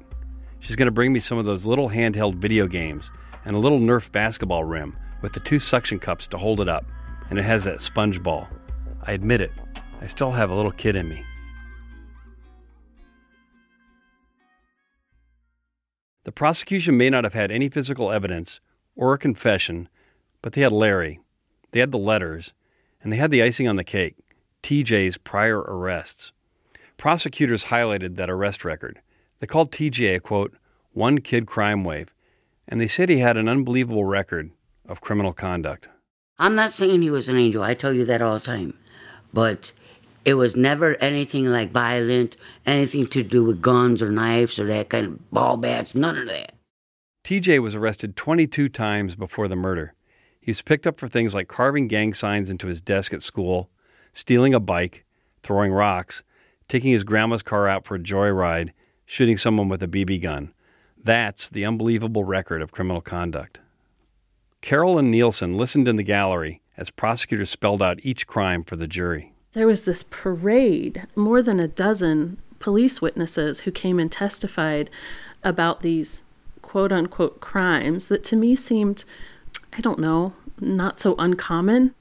She's 0.60 0.76
going 0.76 0.88
to 0.88 0.92
bring 0.92 1.14
me 1.14 1.20
some 1.20 1.38
of 1.38 1.46
those 1.46 1.66
little 1.66 1.90
handheld 1.90 2.36
video 2.36 2.68
games 2.68 3.12
and 3.46 3.56
a 3.56 3.60
little 3.60 3.80
Nerf 3.80 4.12
basketball 4.12 4.64
rim 4.64 4.98
with 5.22 5.34
the 5.34 5.40
two 5.40 5.60
suction 5.60 6.00
cups 6.00 6.28
to 6.28 6.38
hold 6.38 6.60
it 6.60 6.70
up, 6.70 6.86
and 7.30 7.38
it 7.38 7.44
has 7.44 7.64
that 7.64 7.82
sponge 7.82 8.22
ball. 8.22 8.48
I 9.04 9.14
admit 9.14 9.42
it, 9.42 9.52
I 10.02 10.08
still 10.08 10.32
have 10.32 10.50
a 10.50 10.56
little 10.56 10.72
kid 10.72 10.96
in 10.96 11.08
me. 11.08 11.24
The 16.24 16.32
prosecution 16.32 16.98
may 16.98 17.10
not 17.10 17.24
have 17.24 17.34
had 17.34 17.52
any 17.52 17.70
physical 17.70 18.12
evidence 18.12 18.60
or 18.96 19.14
a 19.14 19.18
confession, 19.18 19.90
but 20.42 20.54
they 20.54 20.62
had 20.62 20.72
Larry, 20.72 21.20
they 21.72 21.80
had 21.80 21.92
the 21.92 21.98
letters, 21.98 22.54
and 23.02 23.12
they 23.12 23.18
had 23.18 23.32
the 23.32 23.42
icing 23.42 23.68
on 23.68 23.78
the 23.78 23.84
cake 23.84 24.16
TJ's 24.64 25.18
prior 25.18 25.60
arrests. 25.60 26.32
Prosecutors 26.98 27.66
highlighted 27.66 28.16
that 28.16 28.30
arrest 28.30 28.66
record. 28.66 29.00
They 29.40 29.48
called 29.48 29.72
TJ 29.72 30.16
a 30.16 30.20
quote, 30.20 30.54
one 30.92 31.20
kid 31.20 31.46
crime 31.46 31.84
wave, 31.84 32.14
and 32.68 32.80
they 32.82 32.88
said 32.88 33.10
he 33.10 33.20
had 33.20 33.38
an 33.38 33.48
unbelievable 33.48 34.04
record 34.04 34.52
of 34.88 35.02
criminal 35.02 35.34
conduct. 35.34 35.88
I'm 36.38 36.56
not 36.56 36.74
saying 36.74 37.02
he 37.02 37.10
was 37.10 37.30
an 37.30 37.38
angel, 37.38 37.64
I 37.64 37.74
tell 37.74 37.94
you 37.94 38.06
that 38.06 38.22
all 38.22 38.34
the 38.34 38.40
time. 38.40 38.74
But 39.34 39.72
it 40.26 40.34
was 40.34 40.56
never 40.56 40.96
anything 40.96 41.46
like 41.46 41.72
violent, 41.72 42.36
anything 42.66 43.08
to 43.08 43.24
do 43.24 43.44
with 43.44 43.62
guns 43.62 44.02
or 44.02 44.12
knives 44.12 44.60
or 44.60 44.66
that 44.68 44.90
kind 44.90 45.06
of 45.06 45.32
ball 45.32 45.58
bats, 45.58 45.96
none 45.96 46.18
of 46.18 46.28
that. 46.28 46.54
TJ 47.24 47.60
was 47.62 47.76
arrested 47.76 48.16
22 48.16 48.70
times 48.70 49.16
before 49.16 49.48
the 49.48 49.56
murder. 49.56 49.94
He 50.40 50.52
was 50.52 50.62
picked 50.62 50.88
up 50.88 51.00
for 51.00 51.08
things 51.08 51.34
like 51.34 51.48
carving 51.48 51.88
gang 51.88 52.14
signs 52.14 52.50
into 52.50 52.68
his 52.68 52.82
desk 52.82 53.14
at 53.14 53.22
school, 53.22 53.70
stealing 54.20 54.54
a 54.54 54.60
bike, 54.60 55.06
throwing 55.42 55.72
rocks, 55.72 56.24
taking 56.68 56.92
his 56.92 57.06
grandma's 57.06 57.42
car 57.42 57.70
out 57.70 57.86
for 57.86 57.96
a 57.96 58.00
joyride, 58.00 58.72
shooting 59.06 59.38
someone 59.38 59.70
with 59.70 59.82
a 59.82 59.88
BB 59.88 60.22
gun. 60.22 60.54
That's 61.02 61.50
the 61.50 61.66
unbelievable 61.66 62.26
record 62.26 62.62
of 62.62 62.72
criminal 62.72 63.02
conduct. 63.02 63.60
Carolyn 64.62 65.10
Nielsen 65.10 65.58
listened 65.58 65.88
in 65.88 65.96
the 65.96 66.04
gallery 66.04 66.62
as 66.76 66.92
prosecutors 66.92 67.50
spelled 67.50 67.82
out 67.82 68.04
each 68.04 68.28
crime 68.28 68.62
for 68.64 68.76
the 68.76 68.88
jury. 68.88 69.32
There 69.54 69.68
was 69.68 69.86
this 69.86 70.04
parade, 70.04 71.08
more 71.16 71.42
than 71.42 71.60
a 71.62 71.68
dozen 71.68 72.38
police 72.60 73.02
witnesses 73.02 73.62
who 73.62 73.72
came 73.72 74.00
and 74.00 74.12
testified 74.12 74.90
about 75.46 75.82
these 75.82 76.24
quote 76.62 76.92
unquote 76.92 77.40
crimes 77.40 78.10
that 78.10 78.26
to 78.26 78.36
me 78.36 78.58
seemed, 78.58 79.06
I 79.72 79.80
don't 79.80 79.98
know, 79.98 80.34
not 80.60 81.00
so 81.00 81.16
uncommon. 81.18 81.96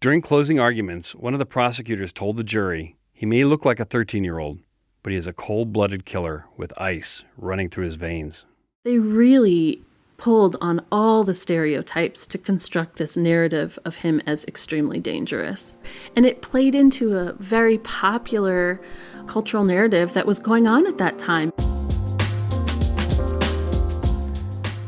During 0.00 0.22
closing 0.22 0.60
arguments, 0.60 1.12
one 1.12 1.32
of 1.32 1.40
the 1.40 1.44
prosecutors 1.44 2.12
told 2.12 2.36
the 2.36 2.44
jury 2.44 2.94
he 3.12 3.26
may 3.26 3.42
look 3.42 3.64
like 3.64 3.80
a 3.80 3.84
13 3.84 4.22
year 4.22 4.38
old, 4.38 4.60
but 5.02 5.10
he 5.10 5.18
is 5.18 5.26
a 5.26 5.32
cold 5.32 5.72
blooded 5.72 6.04
killer 6.04 6.46
with 6.56 6.72
ice 6.78 7.24
running 7.36 7.68
through 7.68 7.86
his 7.86 7.96
veins. 7.96 8.44
They 8.84 8.98
really 8.98 9.82
pulled 10.16 10.54
on 10.60 10.86
all 10.92 11.24
the 11.24 11.34
stereotypes 11.34 12.28
to 12.28 12.38
construct 12.38 12.98
this 12.98 13.16
narrative 13.16 13.76
of 13.84 13.96
him 13.96 14.22
as 14.24 14.44
extremely 14.44 15.00
dangerous. 15.00 15.76
And 16.14 16.24
it 16.24 16.42
played 16.42 16.76
into 16.76 17.16
a 17.16 17.32
very 17.32 17.78
popular 17.78 18.80
cultural 19.26 19.64
narrative 19.64 20.14
that 20.14 20.28
was 20.28 20.38
going 20.38 20.68
on 20.68 20.86
at 20.86 20.98
that 20.98 21.18
time. 21.18 21.50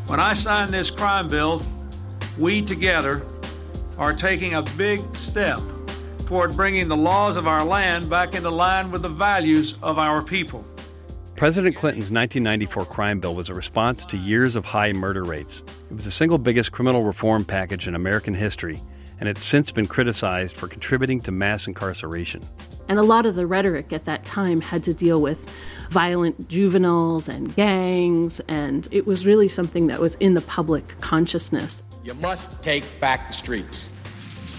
When 0.07 0.21
I 0.21 0.35
signed 0.35 0.73
this 0.73 0.89
crime 0.89 1.27
bill, 1.27 1.63
we 2.39 2.63
together 2.63 3.25
are 4.01 4.15
taking 4.15 4.55
a 4.55 4.63
big 4.79 5.01
step 5.15 5.61
toward 6.27 6.57
bringing 6.57 6.89
the 6.89 6.97
laws 6.97 7.37
of 7.37 7.47
our 7.47 7.63
land 7.63 8.09
back 8.09 8.35
into 8.35 8.49
line 8.49 8.91
with 8.91 9.03
the 9.03 9.09
values 9.09 9.75
of 9.83 9.99
our 9.99 10.23
people. 10.23 10.65
President 11.37 11.77
Clinton's 11.77 12.11
1994 12.11 12.87
crime 12.87 13.21
bill 13.21 13.35
was 13.35 13.51
a 13.51 13.55
response 13.55 14.07
to 14.07 14.17
years 14.17 14.57
of 14.57 14.65
high 14.65 14.93
murder 14.93 15.23
rates. 15.23 15.63
It 15.91 15.95
was 15.95 16.07
the 16.07 16.11
single 16.11 16.39
biggest 16.39 16.73
criminal 16.73 17.05
reform 17.05 17.45
package 17.45 17.87
in 17.87 17.95
American 17.95 18.33
history, 18.33 18.81
and 19.21 19.29
it's 19.29 19.45
since 19.45 19.71
been 19.71 19.87
criticized 19.87 20.57
for 20.57 20.67
contributing 20.67 21.21
to 21.21 21.31
mass 21.31 21.67
incarceration. 21.67 22.43
And 22.89 22.99
a 22.99 23.03
lot 23.03 23.27
of 23.27 23.35
the 23.35 23.47
rhetoric 23.47 23.93
at 23.93 24.07
that 24.07 24.25
time 24.25 24.63
had 24.63 24.83
to 24.85 24.95
deal 24.95 25.21
with 25.21 25.47
violent 25.91 26.49
juveniles 26.49 27.29
and 27.29 27.55
gangs, 27.55 28.41
and 28.49 28.89
it 28.93 29.07
was 29.07 29.27
really 29.27 29.49
something 29.49 29.89
that 29.89 30.01
was 30.01 30.15
in 30.17 30.33
the 30.33 30.41
public 30.41 30.99
consciousness. 31.01 31.83
You 32.03 32.15
must 32.15 32.63
take 32.63 32.85
back 32.99 33.27
the 33.27 33.33
streets. 33.33 33.91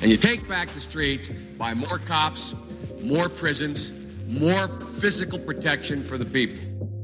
And 0.01 0.09
you 0.11 0.17
take 0.17 0.47
back 0.47 0.69
the 0.69 0.79
streets 0.79 1.29
by 1.29 1.73
more 1.73 1.97
cops, 1.99 2.55
more 3.01 3.29
prisons, 3.29 3.91
more 4.27 4.67
physical 4.67 5.39
protection 5.39 6.03
for 6.03 6.17
the 6.17 6.25
people. 6.25 6.59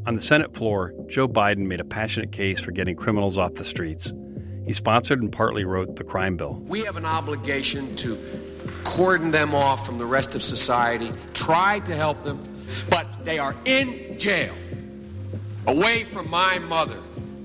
On 0.06 0.16
the 0.16 0.22
Senate 0.22 0.56
floor, 0.56 0.94
Joe 1.08 1.28
Biden 1.28 1.68
made 1.68 1.80
a 1.80 1.86
passionate 1.86 2.32
case 2.32 2.60
for 2.60 2.72
getting 2.72 2.96
criminals 2.96 3.38
off 3.38 3.56
the 3.56 3.66
streets. 3.66 4.14
He 4.66 4.74
sponsored 4.74 5.22
and 5.22 5.32
partly 5.32 5.66
wrote 5.66 5.96
the 5.96 6.04
crime 6.04 6.38
bill. 6.38 6.54
We 6.66 6.82
have 6.82 6.98
an 6.98 7.06
obligation 7.06 7.96
to 7.98 8.18
cordon 8.84 9.32
them 9.32 9.56
off 9.56 9.86
from 9.86 9.98
the 9.98 10.06
rest 10.06 10.36
of 10.36 10.42
society, 10.42 11.12
try 11.34 11.80
to 11.82 11.96
help 11.96 12.24
them, 12.24 12.66
but 12.90 13.08
they 13.26 13.40
are 13.40 13.56
in 13.66 14.18
jail, 14.20 14.54
away 15.66 16.04
from 16.04 16.30
my 16.30 16.60
mother, 16.60 17.00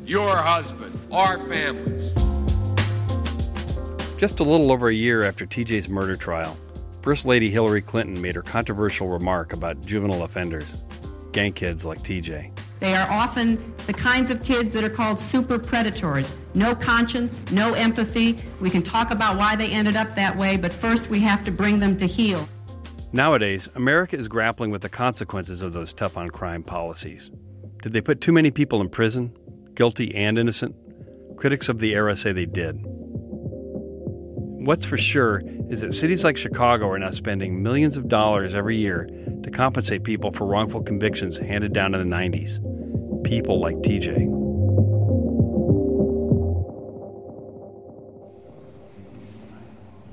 your 0.04 0.36
husband, 0.36 0.98
our 1.10 1.38
families. 1.38 2.21
Just 4.22 4.38
a 4.38 4.44
little 4.44 4.70
over 4.70 4.88
a 4.88 4.94
year 4.94 5.24
after 5.24 5.44
TJ's 5.44 5.88
murder 5.88 6.14
trial, 6.14 6.56
First 7.02 7.26
Lady 7.26 7.50
Hillary 7.50 7.82
Clinton 7.82 8.22
made 8.22 8.36
her 8.36 8.42
controversial 8.42 9.08
remark 9.08 9.52
about 9.52 9.84
juvenile 9.84 10.22
offenders 10.22 10.80
gang 11.32 11.52
kids 11.52 11.84
like 11.84 11.98
TJ. 12.02 12.56
They 12.78 12.94
are 12.94 13.10
often 13.10 13.60
the 13.88 13.92
kinds 13.92 14.30
of 14.30 14.40
kids 14.44 14.74
that 14.74 14.84
are 14.84 14.90
called 14.90 15.18
super 15.18 15.58
predators. 15.58 16.36
No 16.54 16.72
conscience, 16.72 17.42
no 17.50 17.74
empathy. 17.74 18.38
We 18.60 18.70
can 18.70 18.84
talk 18.84 19.10
about 19.10 19.38
why 19.38 19.56
they 19.56 19.72
ended 19.72 19.96
up 19.96 20.14
that 20.14 20.36
way, 20.36 20.56
but 20.56 20.72
first 20.72 21.10
we 21.10 21.18
have 21.18 21.44
to 21.44 21.50
bring 21.50 21.80
them 21.80 21.98
to 21.98 22.06
heel. 22.06 22.48
Nowadays, 23.12 23.68
America 23.74 24.16
is 24.16 24.28
grappling 24.28 24.70
with 24.70 24.82
the 24.82 24.88
consequences 24.88 25.62
of 25.62 25.72
those 25.72 25.92
tough 25.92 26.16
on 26.16 26.30
crime 26.30 26.62
policies. 26.62 27.32
Did 27.82 27.92
they 27.92 28.00
put 28.00 28.20
too 28.20 28.30
many 28.30 28.52
people 28.52 28.80
in 28.82 28.88
prison, 28.88 29.36
guilty 29.74 30.14
and 30.14 30.38
innocent? 30.38 30.76
Critics 31.36 31.68
of 31.68 31.80
the 31.80 31.94
era 31.94 32.14
say 32.14 32.30
they 32.30 32.46
did. 32.46 32.86
What's 34.64 34.84
for 34.84 34.96
sure 34.96 35.42
is 35.70 35.80
that 35.80 35.92
cities 35.92 36.22
like 36.22 36.36
Chicago 36.36 36.88
are 36.90 36.98
now 36.98 37.10
spending 37.10 37.64
millions 37.64 37.96
of 37.96 38.06
dollars 38.06 38.54
every 38.54 38.76
year 38.76 39.08
to 39.42 39.50
compensate 39.50 40.04
people 40.04 40.30
for 40.30 40.46
wrongful 40.46 40.82
convictions 40.82 41.36
handed 41.36 41.72
down 41.72 41.96
in 41.96 42.08
the 42.08 42.16
90s. 42.16 42.62
People 43.24 43.58
like 43.58 43.74
TJ. 43.78 44.30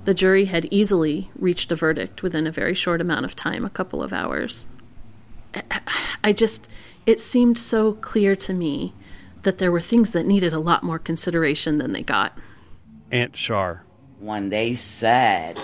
The 0.06 0.16
jury 0.16 0.46
had 0.46 0.68
easily 0.72 1.30
reached 1.38 1.72
a 1.72 1.76
verdict 1.76 2.24
within 2.24 2.48
a 2.48 2.52
very 2.52 2.74
short 2.74 3.02
amount 3.02 3.26
of 3.26 3.36
time, 3.36 3.64
a 3.64 3.70
couple 3.70 4.02
of 4.02 4.12
hours. 4.12 4.66
I 6.24 6.34
just, 6.34 6.68
it 7.06 7.20
seemed 7.20 7.60
so 7.60 7.94
clear 7.94 8.36
to 8.38 8.54
me 8.54 8.96
that 9.44 9.60
there 9.60 9.72
were 9.72 9.80
things 9.80 10.10
that 10.12 10.26
needed 10.26 10.54
a 10.54 10.60
lot 10.60 10.82
more 10.82 10.98
consideration 10.98 11.78
than 11.78 11.92
they 11.92 12.02
got. 12.02 12.36
Aunt 13.12 13.34
Char. 13.34 13.84
When 14.20 14.50
they 14.50 14.76
said 14.76 15.60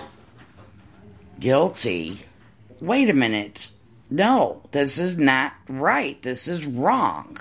guilty, 1.40 2.22
wait 2.80 3.10
a 3.10 3.14
minute. 3.14 3.70
No, 4.10 4.62
this 4.72 4.98
is 4.98 5.18
not 5.18 5.54
right. 5.68 6.22
This 6.22 6.48
is 6.48 6.66
wrong. 6.66 7.38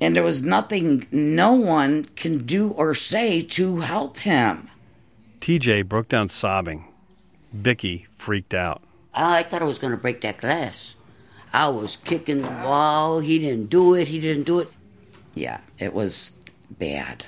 And 0.00 0.14
there 0.14 0.22
was 0.22 0.42
nothing 0.42 1.06
no 1.10 1.52
one 1.52 2.04
can 2.16 2.46
do 2.46 2.70
or 2.70 2.94
say 2.94 3.42
to 3.42 3.80
help 3.80 4.18
him. 4.18 4.70
TJ 5.40 5.86
broke 5.86 6.08
down 6.08 6.28
sobbing. 6.28 6.84
Vicky 7.52 8.06
freaked 8.16 8.54
out. 8.54 8.82
Oh, 9.14 9.24
I 9.24 9.42
thought 9.42 9.62
I 9.62 9.66
was 9.66 9.78
going 9.78 9.90
to 9.90 9.96
break 9.96 10.20
that 10.20 10.38
glass. 10.38 10.94
I 11.52 11.68
was 11.68 11.96
kicking 11.96 12.42
the 12.42 12.48
wall. 12.48 13.20
He 13.20 13.38
didn't 13.38 13.70
do 13.70 13.94
it. 13.94 14.08
He 14.08 14.20
didn't 14.20 14.44
do 14.44 14.60
it. 14.60 14.70
Yeah, 15.34 15.60
it 15.78 15.94
was 15.94 16.32
bad. 16.70 17.24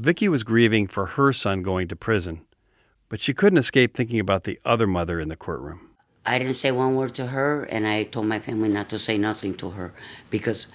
Vicky 0.00 0.30
was 0.30 0.44
grieving 0.44 0.86
for 0.86 1.04
her 1.04 1.30
son 1.30 1.62
going 1.62 1.86
to 1.86 1.94
prison, 1.94 2.40
but 3.10 3.20
she 3.20 3.34
couldn't 3.34 3.58
escape 3.58 3.94
thinking 3.94 4.18
about 4.18 4.44
the 4.44 4.58
other 4.64 4.86
mother 4.86 5.20
in 5.20 5.28
the 5.28 5.36
courtroom. 5.36 5.90
I 6.24 6.38
didn't 6.38 6.54
say 6.54 6.72
one 6.72 6.96
word 6.96 7.14
to 7.16 7.26
her, 7.26 7.64
and 7.64 7.86
I 7.86 8.04
told 8.04 8.24
my 8.24 8.38
family 8.38 8.70
not 8.70 8.88
to 8.88 8.98
say 8.98 9.18
nothing 9.18 9.54
to 9.56 9.72
her 9.72 9.92
because 10.30 10.68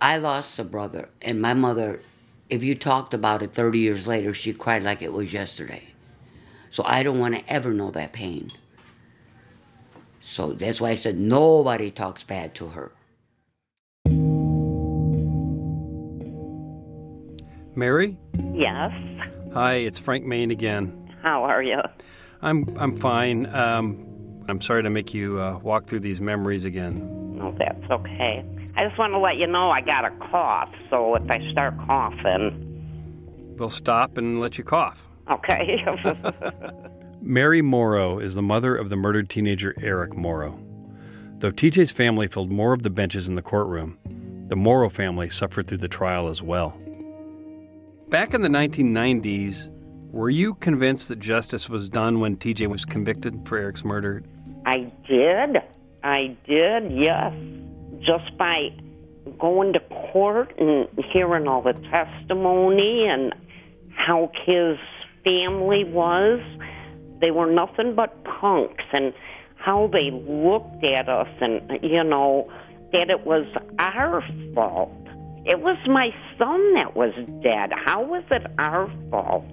I 0.00 0.16
lost 0.16 0.58
a 0.58 0.64
brother, 0.64 1.10
and 1.20 1.42
my 1.42 1.52
mother, 1.52 2.00
if 2.48 2.64
you 2.64 2.74
talked 2.74 3.12
about 3.12 3.42
it 3.42 3.52
30 3.52 3.80
years 3.80 4.06
later, 4.06 4.32
she 4.32 4.54
cried 4.54 4.82
like 4.82 5.02
it 5.02 5.12
was 5.12 5.30
yesterday. 5.30 5.82
So 6.70 6.82
I 6.86 7.02
don't 7.02 7.18
want 7.18 7.34
to 7.34 7.52
ever 7.52 7.74
know 7.74 7.90
that 7.90 8.14
pain. 8.14 8.50
So 10.22 10.54
that's 10.54 10.80
why 10.80 10.88
I 10.88 10.94
said 10.94 11.18
nobody 11.18 11.90
talks 11.90 12.24
bad 12.24 12.54
to 12.54 12.68
her. 12.68 12.92
Mary? 17.78 18.16
Yes. 18.52 18.90
Hi, 19.54 19.74
it's 19.74 19.98
Frank 19.98 20.26
Main 20.26 20.50
again. 20.50 21.14
How 21.22 21.44
are 21.44 21.62
you? 21.62 21.80
I'm 22.42 22.76
I'm 22.78 22.96
fine. 22.96 23.46
Um, 23.54 24.04
I'm 24.48 24.60
sorry 24.60 24.82
to 24.82 24.90
make 24.90 25.14
you 25.14 25.40
uh, 25.40 25.58
walk 25.62 25.86
through 25.86 26.00
these 26.00 26.20
memories 26.20 26.64
again. 26.64 27.36
No, 27.36 27.54
that's 27.58 27.90
okay. 27.90 28.44
I 28.76 28.84
just 28.86 28.98
want 28.98 29.12
to 29.12 29.18
let 29.18 29.36
you 29.36 29.46
know 29.46 29.70
I 29.70 29.80
got 29.80 30.04
a 30.04 30.10
cough, 30.30 30.70
so 30.90 31.14
if 31.14 31.30
I 31.30 31.50
start 31.52 31.74
coughing, 31.86 32.64
We'll 33.58 33.70
stop 33.70 34.16
and 34.18 34.40
let 34.40 34.56
you 34.58 34.62
cough. 34.64 35.02
okay. 35.30 35.84
Mary 37.20 37.60
Morrow 37.62 38.18
is 38.20 38.34
the 38.36 38.42
mother 38.42 38.76
of 38.76 38.88
the 38.88 38.96
murdered 38.96 39.28
teenager 39.28 39.74
Eric 39.80 40.16
Morrow. 40.16 40.58
Though 41.38 41.50
TJ's 41.52 41.90
family 41.92 42.28
filled 42.28 42.50
more 42.52 42.72
of 42.72 42.82
the 42.82 42.90
benches 42.90 43.28
in 43.28 43.34
the 43.34 43.42
courtroom, 43.42 43.98
the 44.48 44.56
Morrow 44.56 44.88
family 44.88 45.28
suffered 45.28 45.66
through 45.66 45.78
the 45.78 45.88
trial 45.88 46.28
as 46.28 46.40
well. 46.42 46.76
Back 48.10 48.32
in 48.32 48.40
the 48.40 48.48
1990s, 48.48 49.68
were 50.10 50.30
you 50.30 50.54
convinced 50.54 51.08
that 51.08 51.18
justice 51.18 51.68
was 51.68 51.90
done 51.90 52.20
when 52.20 52.38
TJ 52.38 52.66
was 52.66 52.86
convicted 52.86 53.46
for 53.46 53.58
Eric's 53.58 53.84
murder? 53.84 54.22
I 54.64 54.90
did. 55.06 55.58
I 56.02 56.34
did, 56.46 56.90
yes. 56.90 57.34
Just 58.00 58.34
by 58.38 58.70
going 59.38 59.74
to 59.74 59.80
court 60.10 60.58
and 60.58 60.88
hearing 61.12 61.46
all 61.46 61.60
the 61.60 61.74
testimony 61.74 63.06
and 63.06 63.34
how 63.94 64.32
his 64.46 64.78
family 65.22 65.84
was. 65.84 66.40
They 67.20 67.30
were 67.30 67.52
nothing 67.52 67.94
but 67.94 68.24
punks 68.24 68.84
and 68.94 69.12
how 69.56 69.90
they 69.92 70.10
looked 70.10 70.82
at 70.82 71.10
us 71.10 71.28
and, 71.42 71.78
you 71.82 72.04
know, 72.04 72.50
that 72.94 73.10
it 73.10 73.26
was 73.26 73.46
our 73.78 74.24
fault. 74.54 74.97
It 75.48 75.62
was 75.62 75.78
my 75.86 76.10
son 76.36 76.74
that 76.74 76.94
was 76.94 77.14
dead. 77.42 77.72
How 77.86 78.02
was 78.02 78.22
it 78.30 78.42
our 78.58 78.92
fault? 79.10 79.46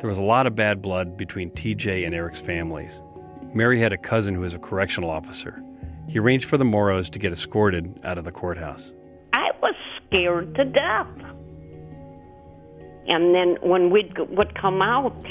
There 0.00 0.08
was 0.08 0.16
a 0.16 0.22
lot 0.22 0.46
of 0.46 0.56
bad 0.56 0.80
blood 0.80 1.18
between 1.18 1.50
TJ 1.50 2.06
and 2.06 2.14
Eric's 2.14 2.40
families. 2.40 3.02
Mary 3.52 3.78
had 3.78 3.92
a 3.92 3.98
cousin 3.98 4.34
who 4.34 4.40
was 4.40 4.54
a 4.54 4.58
correctional 4.58 5.10
officer. 5.10 5.62
He 6.08 6.18
arranged 6.18 6.46
for 6.46 6.56
the 6.56 6.64
Morrows 6.64 7.10
to 7.10 7.18
get 7.18 7.32
escorted 7.32 8.00
out 8.02 8.16
of 8.16 8.24
the 8.24 8.32
courthouse. 8.32 8.92
I 9.34 9.50
was 9.60 9.74
scared 10.06 10.54
to 10.54 10.64
death. 10.64 11.06
And 13.08 13.34
then 13.34 13.58
when 13.60 13.90
we 13.90 14.10
would 14.30 14.58
come 14.58 14.80
out, 14.80 15.22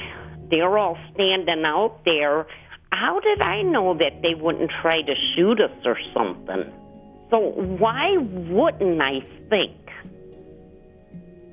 they're 0.52 0.78
all 0.78 1.00
standing 1.16 1.66
out 1.66 2.06
there. 2.06 2.46
How 2.92 3.20
did 3.20 3.42
I 3.42 3.64
know 3.64 3.98
that 3.98 4.22
they 4.22 4.36
wouldn't 4.36 4.70
try 4.84 5.02
to 5.02 5.16
shoot 5.36 5.60
us 5.60 5.72
or 5.84 5.98
something? 6.14 6.72
So 7.30 7.40
why 7.40 8.18
wouldn't 8.18 9.02
I 9.02 9.20
think 9.50 9.78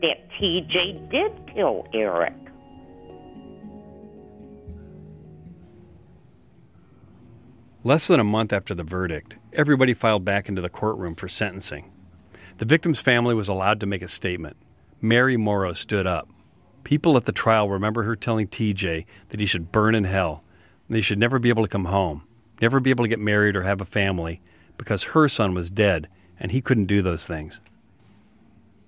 that 0.01 0.31
TJ 0.41 1.11
did 1.11 1.55
kill 1.55 1.87
Eric? 1.93 2.33
Less 7.85 8.09
than 8.09 8.19
a 8.19 8.25
month 8.25 8.53
after 8.53 8.75
the 8.75 8.83
verdict, 8.83 9.37
everybody 9.53 9.95
filed 9.95 10.25
back 10.25 10.49
into 10.49 10.61
the 10.61 10.69
courtroom 10.69 11.15
for 11.15 11.29
sentencing. 11.29 11.93
The 12.59 12.65
victim's 12.65 12.99
family 12.99 13.35
was 13.35 13.49
allowed 13.49 13.79
to 13.81 13.87
make 13.87 14.03
a 14.03 14.09
statement. 14.09 14.57
Mary 15.01 15.37
Morrow 15.37 15.73
stood 15.75 16.07
up. 16.07 16.29
People 16.85 17.17
at 17.17 17.27
the 17.27 17.33
trial 17.33 17.69
remember 17.69 18.03
her 18.05 18.17
telling 18.17 18.49
TJ 18.49 19.05
that 19.29 19.41
he 19.41 19.47
should 19.47 19.71
burn 19.73 19.95
in 19.95 20.05
hell, 20.05 20.43
that 20.89 20.97
he 20.97 21.03
should 21.03 21.19
never 21.19 21.39
be 21.39 21.49
able 21.49 21.63
to 21.63 21.69
come 21.69 21.85
home, 21.85 22.23
never 22.63 22.81
be 22.81 22.91
able 22.91 23.05
to 23.05 23.09
get 23.09 23.21
married 23.21 23.55
or 23.55 23.63
have 23.63 23.81
a 23.81 23.85
family, 23.85 24.41
because 24.77 25.05
her 25.05 25.29
son 25.29 25.55
was 25.55 25.71
dead 25.71 26.09
and 26.39 26.53
he 26.53 26.61
couldn't 26.61 26.87
do 26.87 27.03
those 27.03 27.27
things. 27.27 27.61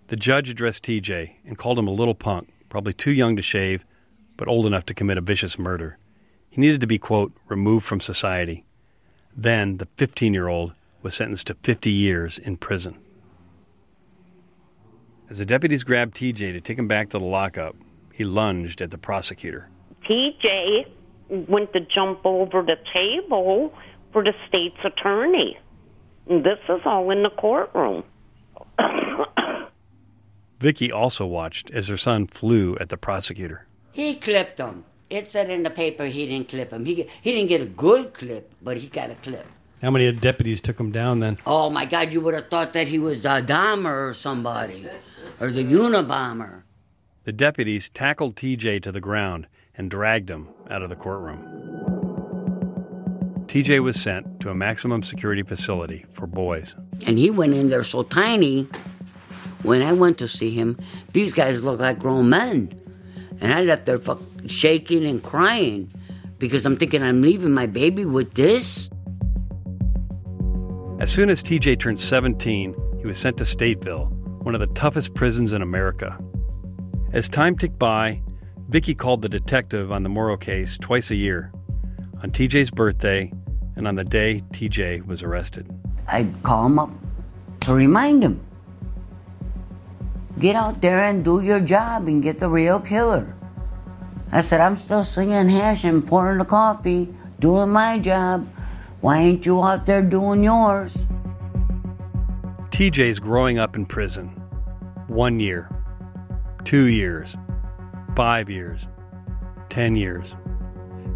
The 0.08 0.16
judge 0.16 0.48
addressed 0.48 0.84
TJ 0.84 1.32
and 1.46 1.58
called 1.58 1.78
him 1.78 1.88
a 1.88 1.92
little 1.92 2.14
punk, 2.14 2.48
probably 2.68 2.92
too 2.92 3.12
young 3.12 3.36
to 3.36 3.42
shave, 3.42 3.84
but 4.36 4.48
old 4.48 4.66
enough 4.66 4.86
to 4.86 4.94
commit 4.94 5.18
a 5.18 5.22
vicious 5.22 5.58
murder. 5.58 5.98
He 6.48 6.60
needed 6.60 6.80
to 6.80 6.86
be, 6.86 6.98
quote, 6.98 7.32
removed 7.48 7.84
from 7.86 8.00
society. 8.00 8.64
Then 9.36 9.76
the 9.76 9.86
15 9.96 10.32
year 10.32 10.48
old 10.48 10.72
was 11.02 11.14
sentenced 11.14 11.46
to 11.48 11.54
50 11.54 11.90
years 11.90 12.38
in 12.38 12.56
prison. 12.56 12.98
As 15.30 15.38
the 15.38 15.44
deputies 15.44 15.84
grabbed 15.84 16.16
TJ 16.16 16.52
to 16.52 16.60
take 16.60 16.78
him 16.78 16.88
back 16.88 17.10
to 17.10 17.18
the 17.18 17.24
lockup, 17.24 17.76
he 18.12 18.24
lunged 18.24 18.80
at 18.80 18.90
the 18.90 18.98
prosecutor. 18.98 19.68
TJ 20.08 20.86
went 21.48 21.72
to 21.74 21.80
jump 21.80 22.20
over 22.24 22.62
the 22.62 22.76
table 22.94 23.74
for 24.12 24.24
the 24.24 24.32
state's 24.48 24.78
attorney. 24.82 25.58
And 26.28 26.44
this 26.44 26.58
is 26.68 26.80
all 26.84 27.10
in 27.10 27.22
the 27.22 27.30
courtroom. 27.30 28.04
Vicky 30.60 30.92
also 30.92 31.24
watched 31.24 31.70
as 31.70 31.88
her 31.88 31.96
son 31.96 32.26
flew 32.26 32.76
at 32.80 32.88
the 32.88 32.96
prosecutor. 32.96 33.66
He 33.92 34.16
clipped 34.16 34.58
him. 34.58 34.84
It 35.08 35.30
said 35.30 35.48
in 35.48 35.62
the 35.62 35.70
paper 35.70 36.04
he 36.06 36.26
didn't 36.26 36.48
clip 36.48 36.72
him. 36.72 36.84
He 36.84 37.08
he 37.22 37.32
didn't 37.32 37.48
get 37.48 37.62
a 37.62 37.66
good 37.66 38.12
clip, 38.12 38.52
but 38.60 38.76
he 38.76 38.88
got 38.88 39.10
a 39.10 39.14
clip. 39.14 39.46
How 39.80 39.90
many 39.90 40.10
deputies 40.12 40.60
took 40.60 40.78
him 40.78 40.90
down 40.90 41.20
then? 41.20 41.38
Oh 41.46 41.70
my 41.70 41.86
God! 41.86 42.12
You 42.12 42.20
would 42.20 42.34
have 42.34 42.48
thought 42.48 42.72
that 42.74 42.88
he 42.88 42.98
was 42.98 43.24
a 43.24 43.40
Dahmer 43.40 44.10
or 44.10 44.14
somebody, 44.14 44.86
or 45.40 45.50
the 45.50 45.64
Unabomber. 45.64 46.64
The 47.24 47.32
deputies 47.32 47.88
tackled 47.88 48.36
TJ 48.36 48.82
to 48.82 48.92
the 48.92 49.00
ground 49.00 49.46
and 49.76 49.90
dragged 49.90 50.28
him 50.28 50.48
out 50.68 50.82
of 50.82 50.90
the 50.90 50.96
courtroom. 50.96 51.87
TJ 53.48 53.82
was 53.82 53.98
sent 53.98 54.40
to 54.40 54.50
a 54.50 54.54
maximum 54.54 55.02
security 55.02 55.42
facility 55.42 56.04
for 56.12 56.26
boys. 56.26 56.74
And 57.06 57.16
he 57.16 57.30
went 57.30 57.54
in 57.54 57.70
there 57.70 57.82
so 57.82 58.02
tiny. 58.02 58.68
When 59.62 59.80
I 59.80 59.94
went 59.94 60.18
to 60.18 60.28
see 60.28 60.50
him, 60.50 60.78
these 61.14 61.32
guys 61.32 61.64
look 61.64 61.80
like 61.80 61.98
grown 61.98 62.28
men. 62.28 62.78
And 63.40 63.54
I 63.54 63.62
left 63.62 63.86
there 63.86 63.98
shaking 64.46 65.06
and 65.06 65.22
crying 65.22 65.90
because 66.38 66.66
I'm 66.66 66.76
thinking 66.76 67.02
I'm 67.02 67.22
leaving 67.22 67.52
my 67.52 67.64
baby 67.64 68.04
with 68.04 68.34
this. 68.34 68.90
As 71.00 71.10
soon 71.10 71.30
as 71.30 71.42
TJ 71.42 71.78
turned 71.78 72.00
17, 72.00 72.76
he 73.00 73.06
was 73.06 73.16
sent 73.16 73.38
to 73.38 73.44
Stateville, 73.44 74.10
one 74.42 74.54
of 74.54 74.60
the 74.60 74.66
toughest 74.74 75.14
prisons 75.14 75.54
in 75.54 75.62
America. 75.62 76.18
As 77.14 77.30
time 77.30 77.56
ticked 77.56 77.78
by, 77.78 78.20
Vicky 78.68 78.94
called 78.94 79.22
the 79.22 79.28
detective 79.30 79.90
on 79.90 80.02
the 80.02 80.10
Morrow 80.10 80.36
case 80.36 80.76
twice 80.76 81.10
a 81.10 81.16
year 81.16 81.50
on 82.22 82.30
TJ's 82.30 82.70
birthday 82.70 83.32
and 83.76 83.86
on 83.86 83.94
the 83.94 84.04
day 84.04 84.42
TJ 84.52 85.06
was 85.06 85.22
arrested. 85.22 85.70
I'd 86.06 86.42
call 86.42 86.66
him 86.66 86.78
up 86.78 86.90
to 87.60 87.74
remind 87.74 88.22
him 88.22 88.44
get 90.38 90.54
out 90.54 90.80
there 90.80 91.02
and 91.02 91.24
do 91.24 91.40
your 91.40 91.60
job 91.60 92.06
and 92.08 92.22
get 92.22 92.38
the 92.38 92.48
real 92.48 92.80
killer. 92.80 93.34
I 94.30 94.40
said, 94.40 94.60
I'm 94.60 94.76
still 94.76 95.04
singing 95.04 95.48
hash 95.48 95.84
and 95.84 96.06
pouring 96.06 96.38
the 96.38 96.44
coffee, 96.44 97.08
doing 97.40 97.70
my 97.70 97.98
job. 97.98 98.48
Why 99.00 99.18
ain't 99.18 99.46
you 99.46 99.62
out 99.62 99.86
there 99.86 100.02
doing 100.02 100.44
yours? 100.44 100.96
TJ's 102.70 103.18
growing 103.18 103.58
up 103.58 103.74
in 103.74 103.86
prison. 103.86 104.28
One 105.08 105.40
year, 105.40 105.70
two 106.64 106.86
years, 106.86 107.36
five 108.14 108.50
years, 108.50 108.86
ten 109.70 109.96
years. 109.96 110.34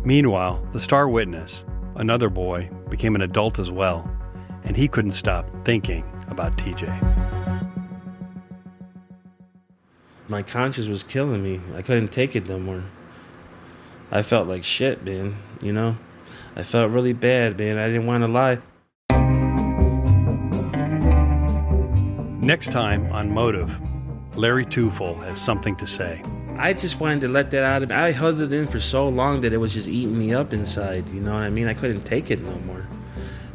Meanwhile, 0.05 0.67
the 0.73 0.81
star 0.81 1.09
witness, 1.09 1.65
another 1.95 2.29
boy, 2.29 2.69
became 2.89 3.15
an 3.15 3.23
adult 3.23 3.61
as 3.61 3.71
well, 3.71 4.11
and 4.65 4.77
he 4.77 4.89
couldn't 4.89 5.13
stop 5.13 5.49
thinking 5.65 6.05
about 6.27 6.57
TJ. 6.57 6.89
My 10.27 10.43
conscience 10.43 10.89
was 10.89 11.05
killing 11.05 11.43
me. 11.43 11.61
I 11.77 11.83
couldn't 11.83 12.09
take 12.09 12.35
it 12.35 12.49
no 12.49 12.59
more. 12.59 12.83
I 14.11 14.23
felt 14.23 14.49
like 14.49 14.65
shit, 14.65 15.05
man, 15.05 15.37
you 15.61 15.73
know? 15.73 15.97
I 16.57 16.65
felt 16.65 16.91
really 16.91 17.13
bad, 17.13 17.59
man. 17.59 17.79
I 17.79 17.87
didn't 17.87 18.07
want 18.07 18.25
to 18.25 18.29
lie. 18.29 18.59
Next 22.45 22.73
time 22.73 23.13
on 23.13 23.31
Motive, 23.31 23.79
Larry 24.35 24.67
Tueffel 24.67 25.23
has 25.25 25.41
something 25.41 25.77
to 25.77 25.87
say. 25.87 26.23
I 26.63 26.75
just 26.75 27.01
wanted 27.01 27.23
to 27.23 27.29
let 27.29 27.51
that 27.51 27.65
out 27.65 27.83
of 27.83 27.89
me. 27.89 27.97
I 27.97 28.13
held 28.13 28.41
it 28.41 28.55
in 28.55 28.69
for 28.69 28.79
so 28.79 29.09
long 29.09 29.41
that 29.41 29.53
it 29.53 29.57
was 29.57 29.75
just 29.75 29.89
eating 29.89 30.17
me 30.17 30.33
up 30.33 30.53
inside. 30.53 31.09
You 31.09 31.21
know 31.21 31.33
what 31.33 31.43
I 31.43 31.51
mean? 31.51 31.67
I 31.67 31.75
couldn't 31.75 32.03
take 32.03 32.31
it 32.31 32.41
no 32.41 32.55
more. 32.61 32.87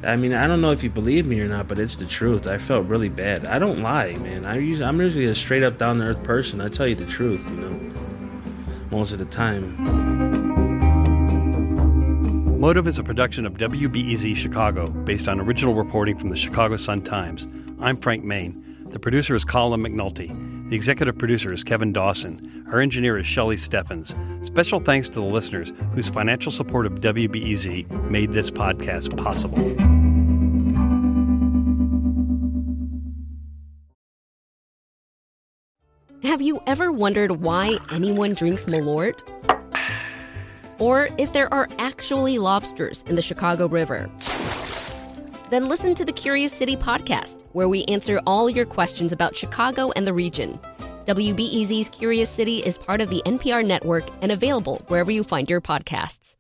I 0.04 0.18
mean, 0.18 0.34
I 0.34 0.46
don't 0.46 0.60
know 0.60 0.72
if 0.72 0.84
you 0.84 0.90
believe 0.90 1.26
me 1.26 1.40
or 1.40 1.48
not, 1.48 1.70
but 1.70 1.80
it's 1.80 1.96
the 1.96 2.06
truth. 2.06 2.48
I 2.48 2.58
felt 2.58 2.86
really 2.88 3.08
bad. 3.08 3.48
I 3.48 3.60
don't 3.60 3.82
lie, 3.82 4.16
man. 4.16 4.46
I 4.46 4.58
usually, 4.58 4.84
I'm 4.86 5.00
usually 5.00 5.24
a 5.24 5.36
straight 5.36 5.64
up, 5.64 5.78
down 5.78 6.00
to 6.00 6.04
earth 6.04 6.22
person. 6.24 6.60
I 6.60 6.68
tell 6.68 6.86
you 6.86 6.96
the 6.96 7.06
truth, 7.06 7.46
you 7.46 7.56
know, 7.56 7.80
most 8.92 9.14
of 9.14 9.20
the 9.20 9.26
time. 9.26 9.78
Motive 12.60 12.88
is 12.88 13.00
a 13.00 13.06
production 13.06 13.46
of 13.46 13.54
WBEZ 13.54 14.36
Chicago, 14.36 14.88
based 14.88 15.30
on 15.30 15.40
original 15.40 15.76
reporting 15.76 16.18
from 16.18 16.28
the 16.28 16.36
Chicago 16.36 16.76
Sun 16.76 17.04
Times. 17.04 17.48
I'm 17.80 17.96
Frank 17.96 18.26
Main. 18.26 18.86
The 18.90 19.00
producer 19.00 19.34
is 19.34 19.46
Colin 19.46 19.82
McNulty. 19.82 20.57
The 20.70 20.76
executive 20.76 21.18
producer 21.18 21.54
is 21.54 21.64
Kevin 21.64 21.94
Dawson. 21.94 22.66
Our 22.74 22.82
engineer 22.82 23.18
is 23.18 23.26
Shelley 23.26 23.56
Steffens. 23.56 24.14
Special 24.42 24.82
thanks 24.82 25.08
to 25.10 25.22
the 25.22 25.26
listeners 25.26 25.72
whose 25.94 26.10
financial 26.10 26.52
support 26.52 26.86
of 26.86 26.96
WBEZ 27.00 27.90
made 28.10 28.34
this 28.34 28.52
podcast 28.52 29.16
possible. 29.16 29.58
Have 36.24 36.42
you 36.42 36.60
ever 36.68 36.92
wondered 36.92 37.32
why 37.32 37.78
anyone 37.90 38.34
drinks 38.34 38.66
Malort? 38.66 39.24
Or 40.80 41.10
if 41.18 41.34
there 41.34 41.52
are 41.52 41.68
actually 41.80 42.38
lobsters 42.38 43.02
in 43.08 43.16
the 43.16 43.22
Chicago 43.24 43.68
River? 43.68 44.12
Then 45.50 45.70
listen 45.70 45.96
to 45.96 46.06
the 46.06 46.12
Curious 46.12 46.52
City 46.52 46.76
podcast, 46.76 47.44
where 47.54 47.70
we 47.70 47.84
answer 47.86 48.22
all 48.26 48.50
your 48.50 48.66
questions 48.66 49.12
about 49.12 49.36
Chicago 49.36 49.92
and 49.96 50.06
the 50.06 50.14
region. 50.14 50.60
WBEZ's 51.06 51.90
Curious 51.90 52.30
City 52.30 52.58
is 52.58 52.78
part 52.78 53.00
of 53.00 53.10
the 53.10 53.22
NPR 53.26 53.66
network 53.66 54.04
and 54.22 54.32
available 54.32 54.82
wherever 54.88 55.12
you 55.12 55.24
find 55.24 55.50
your 55.50 55.62
podcasts. 55.62 56.37